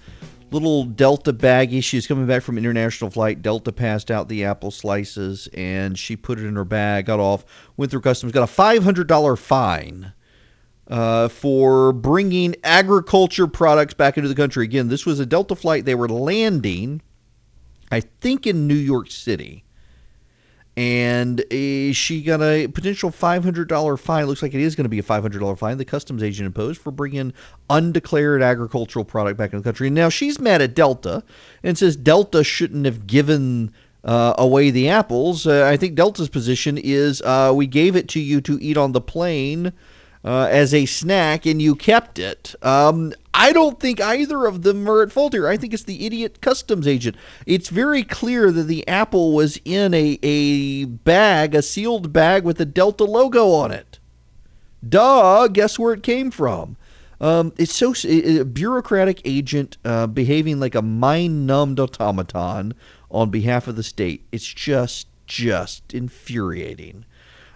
little 0.52 0.84
Delta 0.84 1.32
baggie. 1.32 1.82
She's 1.82 2.06
coming 2.06 2.28
back 2.28 2.44
from 2.44 2.58
international 2.58 3.10
flight. 3.10 3.42
Delta 3.42 3.72
passed 3.72 4.12
out 4.12 4.28
the 4.28 4.44
apple 4.44 4.72
slices 4.72 5.48
and 5.54 5.98
she 5.98 6.18
put 6.18 6.38
it 6.38 6.46
in 6.46 6.58
her 6.58 6.66
bag, 6.66 7.06
got 7.06 7.22
off, 7.22 7.46
went 7.78 7.92
through 7.92 8.02
customs, 8.02 8.34
got 8.34 8.50
a 8.50 8.52
$500 8.52 9.38
fine. 9.38 10.12
Uh, 10.88 11.28
for 11.28 11.94
bringing 11.94 12.56
agriculture 12.64 13.46
products 13.46 13.94
back 13.94 14.18
into 14.18 14.28
the 14.28 14.34
country. 14.34 14.66
Again, 14.66 14.88
this 14.88 15.06
was 15.06 15.20
a 15.20 15.26
Delta 15.26 15.56
flight. 15.56 15.86
They 15.86 15.94
were 15.94 16.10
landing 16.10 17.04
I 17.92 18.02
think 18.02 18.48
in 18.48 18.68
New 18.68 18.76
York 18.76 19.12
City. 19.12 19.64
And 20.78 21.44
she 21.52 22.24
got 22.24 22.42
a 22.42 22.68
potential 22.68 23.10
$500 23.10 24.00
fine. 24.00 24.26
Looks 24.28 24.42
like 24.42 24.54
it 24.54 24.62
is 24.62 24.76
going 24.76 24.86
to 24.86 24.90
be 24.90 25.00
a 25.00 25.04
$500 25.04 25.58
fine 25.58 25.78
the 25.78 25.84
customs 25.84 26.24
agent 26.24 26.46
imposed 26.46 26.80
for 26.80 26.92
bringing 26.92 27.34
undeclared 27.70 28.42
agricultural 28.42 29.04
product 29.04 29.38
back 29.38 29.52
in 29.52 29.60
the 29.60 29.64
country. 29.64 29.90
Now 29.90 30.08
she's 30.08 30.40
mad 30.40 30.62
at 30.62 30.76
Delta 30.76 31.24
and 31.64 31.78
says 31.78 31.98
Delta 31.98 32.46
shouldn't 32.46 32.86
have 32.86 33.08
given 33.08 33.74
uh, 34.06 34.36
away 34.38 34.72
the 34.72 34.88
apples. 34.88 35.46
Uh, 35.46 35.68
I 35.68 35.76
think 35.76 35.96
Delta's 35.96 36.30
position 36.30 36.78
is 36.78 37.22
uh, 37.24 37.52
we 37.54 37.68
gave 37.68 37.98
it 37.98 38.08
to 38.10 38.22
you 38.22 38.40
to 38.42 38.58
eat 38.62 38.78
on 38.78 38.94
the 38.94 39.02
plane 39.02 39.74
uh, 40.24 40.48
as 40.52 40.74
a 40.74 40.86
snack 40.86 41.46
and 41.46 41.62
you 41.62 41.76
kept 41.76 42.20
it. 42.20 42.56
Um, 42.62 43.14
I 43.34 43.54
don't 43.54 43.80
think 43.80 44.02
either 44.02 44.46
of 44.46 44.64
them 44.64 44.90
are 44.90 45.02
at 45.02 45.12
fault 45.12 45.34
here. 45.34 45.48
I 45.48 45.58
think 45.58 45.74
it's 45.74 45.84
the 45.84 46.06
idiot 46.06 46.42
customs 46.42 46.88
agent. 46.88 47.16
It's 47.46 47.70
very 47.70 48.04
clear 48.04 48.52
that 48.52 48.64
the 48.64 48.88
apple 48.88 49.34
was 49.34 49.60
in 49.64 49.94
a, 49.94 50.20
a 50.24 50.86
bag, 50.86 51.56
a 51.56 51.62
sealed 51.62 52.12
bag 52.12 52.44
with 52.44 52.60
a 52.60 52.66
Delta 52.66 53.06
logo 53.06 53.52
on 53.52 53.72
it. 53.72 54.00
Duh, 54.88 55.48
guess 55.48 55.80
where 55.80 55.94
it 55.94 56.04
came 56.04 56.32
from? 56.32 56.78
Um, 57.22 57.52
it's 57.58 57.76
so 57.76 57.94
a 58.06 58.44
bureaucratic 58.44 59.22
agent 59.26 59.78
uh, 59.84 60.08
behaving 60.08 60.60
like 60.60 60.76
a 60.76 60.82
mind-numbed 60.82 61.80
automaton 61.80 62.74
on 63.12 63.30
behalf 63.30 63.68
of 63.68 63.76
the 63.76 63.84
state. 63.84 64.26
It's 64.32 64.46
just 64.46 65.08
just 65.28 65.94
infuriating. 65.94 67.06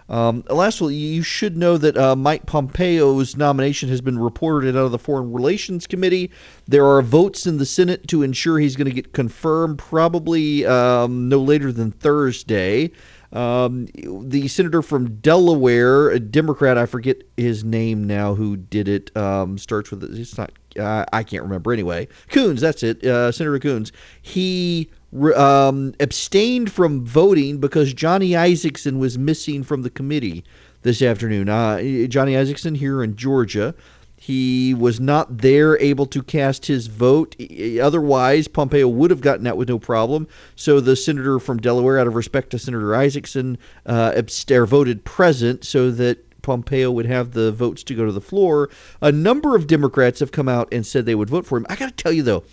Um, 0.08 0.44
lastly, 0.50 0.94
you 0.94 1.22
should 1.22 1.56
know 1.56 1.78
that 1.78 1.96
uh, 1.96 2.14
Mike 2.14 2.46
Pompeo's 2.46 3.36
nomination 3.36 3.88
has 3.88 4.00
been 4.00 4.18
reported 4.18 4.76
out 4.76 4.84
of 4.84 4.92
the 4.92 4.98
Foreign 4.98 5.32
Relations 5.32 5.86
Committee. 5.86 6.30
There 6.66 6.84
are 6.86 7.00
votes 7.00 7.46
in 7.46 7.56
the 7.56 7.66
Senate 7.66 8.06
to 8.08 8.22
ensure 8.22 8.58
he's 8.58 8.76
going 8.76 8.88
to 8.88 8.94
get 8.94 9.12
confirmed 9.12 9.78
probably 9.78 10.66
um, 10.66 11.28
no 11.28 11.40
later 11.40 11.72
than 11.72 11.90
Thursday. 11.90 12.90
Um, 13.32 13.88
the 13.96 14.46
senator 14.46 14.80
from 14.80 15.16
Delaware, 15.16 16.10
a 16.10 16.20
Democrat, 16.20 16.78
I 16.78 16.86
forget 16.86 17.22
his 17.36 17.64
name 17.64 18.06
now, 18.06 18.34
who 18.34 18.56
did 18.56 18.86
it, 18.86 19.14
um, 19.16 19.58
starts 19.58 19.90
with 19.90 20.04
it's 20.04 20.38
not, 20.38 20.52
uh, 20.78 21.04
I 21.12 21.24
can't 21.24 21.42
remember 21.42 21.72
anyway. 21.72 22.06
Coons, 22.28 22.60
that's 22.60 22.84
it, 22.84 23.02
uh, 23.04 23.32
Senator 23.32 23.58
Coons. 23.58 23.90
He 24.22 24.88
um, 25.36 25.94
abstained 26.00 26.72
from 26.72 27.04
voting 27.04 27.58
because 27.58 27.94
Johnny 27.94 28.30
Isakson 28.30 28.98
was 28.98 29.18
missing 29.18 29.62
from 29.62 29.82
the 29.82 29.90
committee 29.90 30.44
this 30.82 31.02
afternoon. 31.02 31.48
Uh, 31.48 31.78
Johnny 32.08 32.32
Isakson 32.32 32.76
here 32.76 33.02
in 33.02 33.16
Georgia. 33.16 33.74
He 34.16 34.72
was 34.72 35.00
not 35.00 35.36
there 35.38 35.78
able 35.80 36.06
to 36.06 36.22
cast 36.22 36.64
his 36.64 36.86
vote. 36.86 37.36
Otherwise, 37.78 38.48
Pompeo 38.48 38.88
would 38.88 39.10
have 39.10 39.20
gotten 39.20 39.46
out 39.46 39.58
with 39.58 39.68
no 39.68 39.78
problem. 39.78 40.26
So 40.56 40.80
the 40.80 40.96
senator 40.96 41.38
from 41.38 41.58
Delaware, 41.58 41.98
out 41.98 42.06
of 42.06 42.14
respect 42.14 42.48
to 42.50 42.58
Senator 42.58 42.86
Isakson, 42.86 43.58
uh, 43.84 44.12
abst- 44.12 44.66
voted 44.66 45.04
present 45.04 45.64
so 45.64 45.90
that 45.90 46.24
Pompeo 46.40 46.90
would 46.90 47.04
have 47.04 47.32
the 47.32 47.52
votes 47.52 47.82
to 47.84 47.94
go 47.94 48.06
to 48.06 48.12
the 48.12 48.20
floor. 48.20 48.70
A 49.02 49.12
number 49.12 49.54
of 49.56 49.66
Democrats 49.66 50.20
have 50.20 50.32
come 50.32 50.48
out 50.48 50.68
and 50.72 50.86
said 50.86 51.04
they 51.04 51.14
would 51.14 51.28
vote 51.28 51.44
for 51.44 51.58
him. 51.58 51.66
I 51.68 51.76
got 51.76 51.94
to 51.94 52.02
tell 52.02 52.12
you, 52.12 52.22
though, 52.22 52.44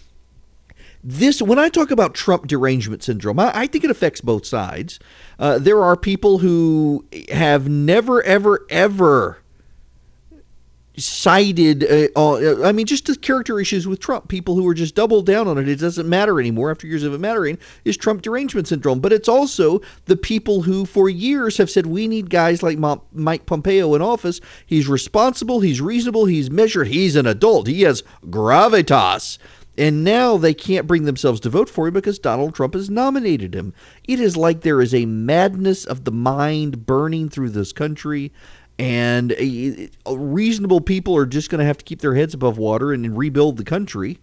this 1.04 1.42
when 1.42 1.60
I 1.60 1.70
talk 1.70 1.92
about 1.92 2.14
Trump 2.14 2.48
derangement 2.48 3.04
syndrome, 3.04 3.40
I, 3.40 3.52
I 3.54 3.68
think 3.68 3.84
it 3.84 3.92
affects 3.92 4.22
both 4.22 4.46
sides. 4.46 5.00
Uh, 5.40 5.58
there 5.58 5.82
are 5.82 5.96
people 5.96 6.38
who 6.38 7.06
have 7.32 7.68
never, 7.68 8.22
ever, 8.24 8.66
ever 8.70 9.42
cited. 10.98 11.84
Uh, 11.84 12.08
uh, 12.16 12.64
I 12.64 12.72
mean, 12.72 12.86
just 12.86 13.06
the 13.06 13.16
character 13.16 13.60
issues 13.60 13.88
with 13.88 14.00
Trump. 14.00 14.28
People 14.28 14.56
who 14.56 14.68
are 14.68 14.74
just 14.74 14.96
doubled 14.96 15.26
down 15.26 15.48
on 15.48 15.58
it. 15.58 15.68
It 15.68 15.80
doesn't 15.80 16.08
matter 16.08 16.40
anymore 16.40 16.72
after 16.72 16.88
years 16.88 17.04
of 17.04 17.14
it 17.14 17.20
mattering. 17.20 17.58
Is 17.86 17.98
Trump 17.98 18.22
derangement 18.22 18.68
syndrome? 18.68 19.00
But 19.00 19.14
it's 19.14 19.30
also 19.30 19.82
the 20.06 20.18
people 20.18 20.62
who, 20.62 20.86
for 20.86 21.10
years, 21.10 21.58
have 21.58 21.70
said 21.70 21.86
we 21.86 22.08
need 22.08 22.30
guys 22.30 22.62
like 22.62 22.78
Mike 23.14 23.46
Pompeo 23.46 23.96
in 23.96 24.02
office. 24.02 24.42
He's 24.66 24.88
responsible. 24.88 25.62
He's 25.62 25.82
reasonable. 25.82 26.26
He's 26.26 26.52
measured. 26.52 26.88
He's 26.88 27.16
an 27.16 27.26
adult. 27.26 27.68
He 27.68 27.82
has 27.82 28.04
gravitas. 28.26 29.38
And 29.82 30.04
now 30.04 30.38
they 30.38 30.54
can't 30.54 30.86
bring 30.86 31.06
themselves 31.06 31.40
to 31.40 31.50
vote 31.50 31.68
for 31.68 31.88
him 31.88 31.96
because 31.96 32.20
Donald 32.20 32.54
Trump 32.54 32.76
has 32.76 32.88
nominated 32.88 33.56
him. 33.56 33.74
It 34.08 34.20
is 34.20 34.38
like 34.38 34.62
there 34.62 34.80
is 34.80 34.94
a 34.94 35.08
madness 35.08 35.86
of 35.86 36.04
the 36.04 36.12
mind 36.12 36.86
burning 36.86 37.30
through 37.30 37.50
this 37.50 37.74
country. 37.74 38.32
And 38.78 39.36
reasonable 40.08 40.82
people 40.82 41.18
are 41.18 41.26
just 41.26 41.50
going 41.50 41.60
to 41.60 41.66
have 41.66 41.80
to 41.80 41.84
keep 41.84 42.00
their 42.00 42.14
heads 42.14 42.36
above 42.36 42.60
water 42.60 42.94
and 42.94 43.18
rebuild 43.18 43.58
the 43.58 43.64
country 43.64 44.20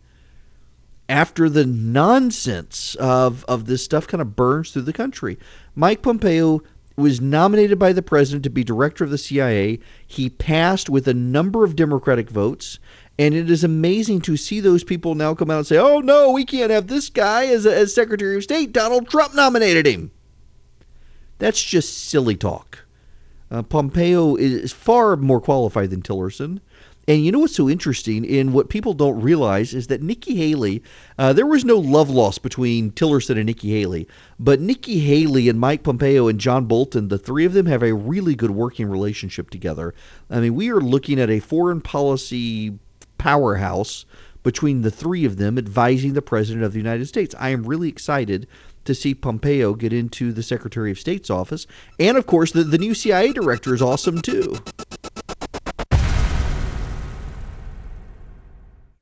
after 1.08 1.48
the 1.48 1.66
nonsense 1.66 2.94
of, 3.00 3.44
of 3.48 3.66
this 3.66 3.82
stuff 3.82 4.06
kind 4.06 4.20
of 4.20 4.36
burns 4.36 4.70
through 4.70 4.82
the 4.82 4.92
country. 4.92 5.40
Mike 5.74 6.02
Pompeo 6.02 6.62
was 6.94 7.20
nominated 7.20 7.80
by 7.80 7.92
the 7.92 8.02
president 8.02 8.44
to 8.44 8.50
be 8.50 8.62
director 8.62 9.02
of 9.02 9.10
the 9.10 9.18
CIA. 9.18 9.80
He 10.06 10.30
passed 10.30 10.88
with 10.88 11.08
a 11.08 11.14
number 11.14 11.64
of 11.64 11.74
Democratic 11.74 12.30
votes. 12.30 12.78
And 13.18 13.34
it 13.34 13.50
is 13.50 13.64
amazing 13.64 14.20
to 14.22 14.36
see 14.36 14.60
those 14.60 14.84
people 14.84 15.16
now 15.16 15.34
come 15.34 15.50
out 15.50 15.58
and 15.58 15.66
say, 15.66 15.78
oh, 15.78 15.98
no, 15.98 16.30
we 16.30 16.44
can't 16.44 16.70
have 16.70 16.86
this 16.86 17.10
guy 17.10 17.46
as, 17.46 17.66
as 17.66 17.92
Secretary 17.92 18.36
of 18.36 18.44
State. 18.44 18.72
Donald 18.72 19.08
Trump 19.08 19.34
nominated 19.34 19.86
him. 19.86 20.12
That's 21.38 21.62
just 21.62 22.08
silly 22.08 22.36
talk. 22.36 22.84
Uh, 23.50 23.62
Pompeo 23.62 24.36
is 24.36 24.72
far 24.72 25.16
more 25.16 25.40
qualified 25.40 25.90
than 25.90 26.02
Tillerson. 26.02 26.60
And 27.08 27.24
you 27.24 27.32
know 27.32 27.38
what's 27.38 27.56
so 27.56 27.70
interesting? 27.70 28.22
In 28.26 28.52
what 28.52 28.68
people 28.68 28.92
don't 28.92 29.22
realize 29.22 29.72
is 29.72 29.86
that 29.86 30.02
Nikki 30.02 30.34
Haley, 30.34 30.82
uh, 31.18 31.32
there 31.32 31.46
was 31.46 31.64
no 31.64 31.78
love 31.78 32.10
lost 32.10 32.42
between 32.42 32.90
Tillerson 32.90 33.36
and 33.36 33.46
Nikki 33.46 33.70
Haley, 33.70 34.06
but 34.38 34.60
Nikki 34.60 34.98
Haley 34.98 35.48
and 35.48 35.58
Mike 35.58 35.84
Pompeo 35.84 36.28
and 36.28 36.38
John 36.38 36.66
Bolton, 36.66 37.08
the 37.08 37.16
three 37.16 37.46
of 37.46 37.54
them 37.54 37.64
have 37.64 37.82
a 37.82 37.94
really 37.94 38.34
good 38.34 38.50
working 38.50 38.90
relationship 38.90 39.48
together. 39.48 39.94
I 40.28 40.40
mean, 40.40 40.54
we 40.54 40.70
are 40.70 40.82
looking 40.82 41.18
at 41.18 41.30
a 41.30 41.40
foreign 41.40 41.80
policy 41.80 42.78
powerhouse 43.28 44.06
between 44.42 44.80
the 44.80 44.90
three 44.90 45.26
of 45.26 45.36
them 45.36 45.58
advising 45.58 46.14
the 46.14 46.22
President 46.22 46.64
of 46.64 46.72
the 46.72 46.78
United 46.78 47.04
States. 47.06 47.34
I 47.38 47.50
am 47.50 47.62
really 47.62 47.90
excited 47.90 48.46
to 48.86 48.94
see 48.94 49.14
Pompeo 49.14 49.74
get 49.74 49.92
into 49.92 50.32
the 50.32 50.42
Secretary 50.42 50.90
of 50.90 50.98
State's 50.98 51.28
office. 51.28 51.66
And 52.00 52.16
of 52.16 52.24
course, 52.24 52.52
the, 52.52 52.64
the 52.64 52.78
new 52.78 52.94
CIA 52.94 53.34
director 53.34 53.74
is 53.74 53.82
awesome 53.82 54.22
too. 54.22 54.56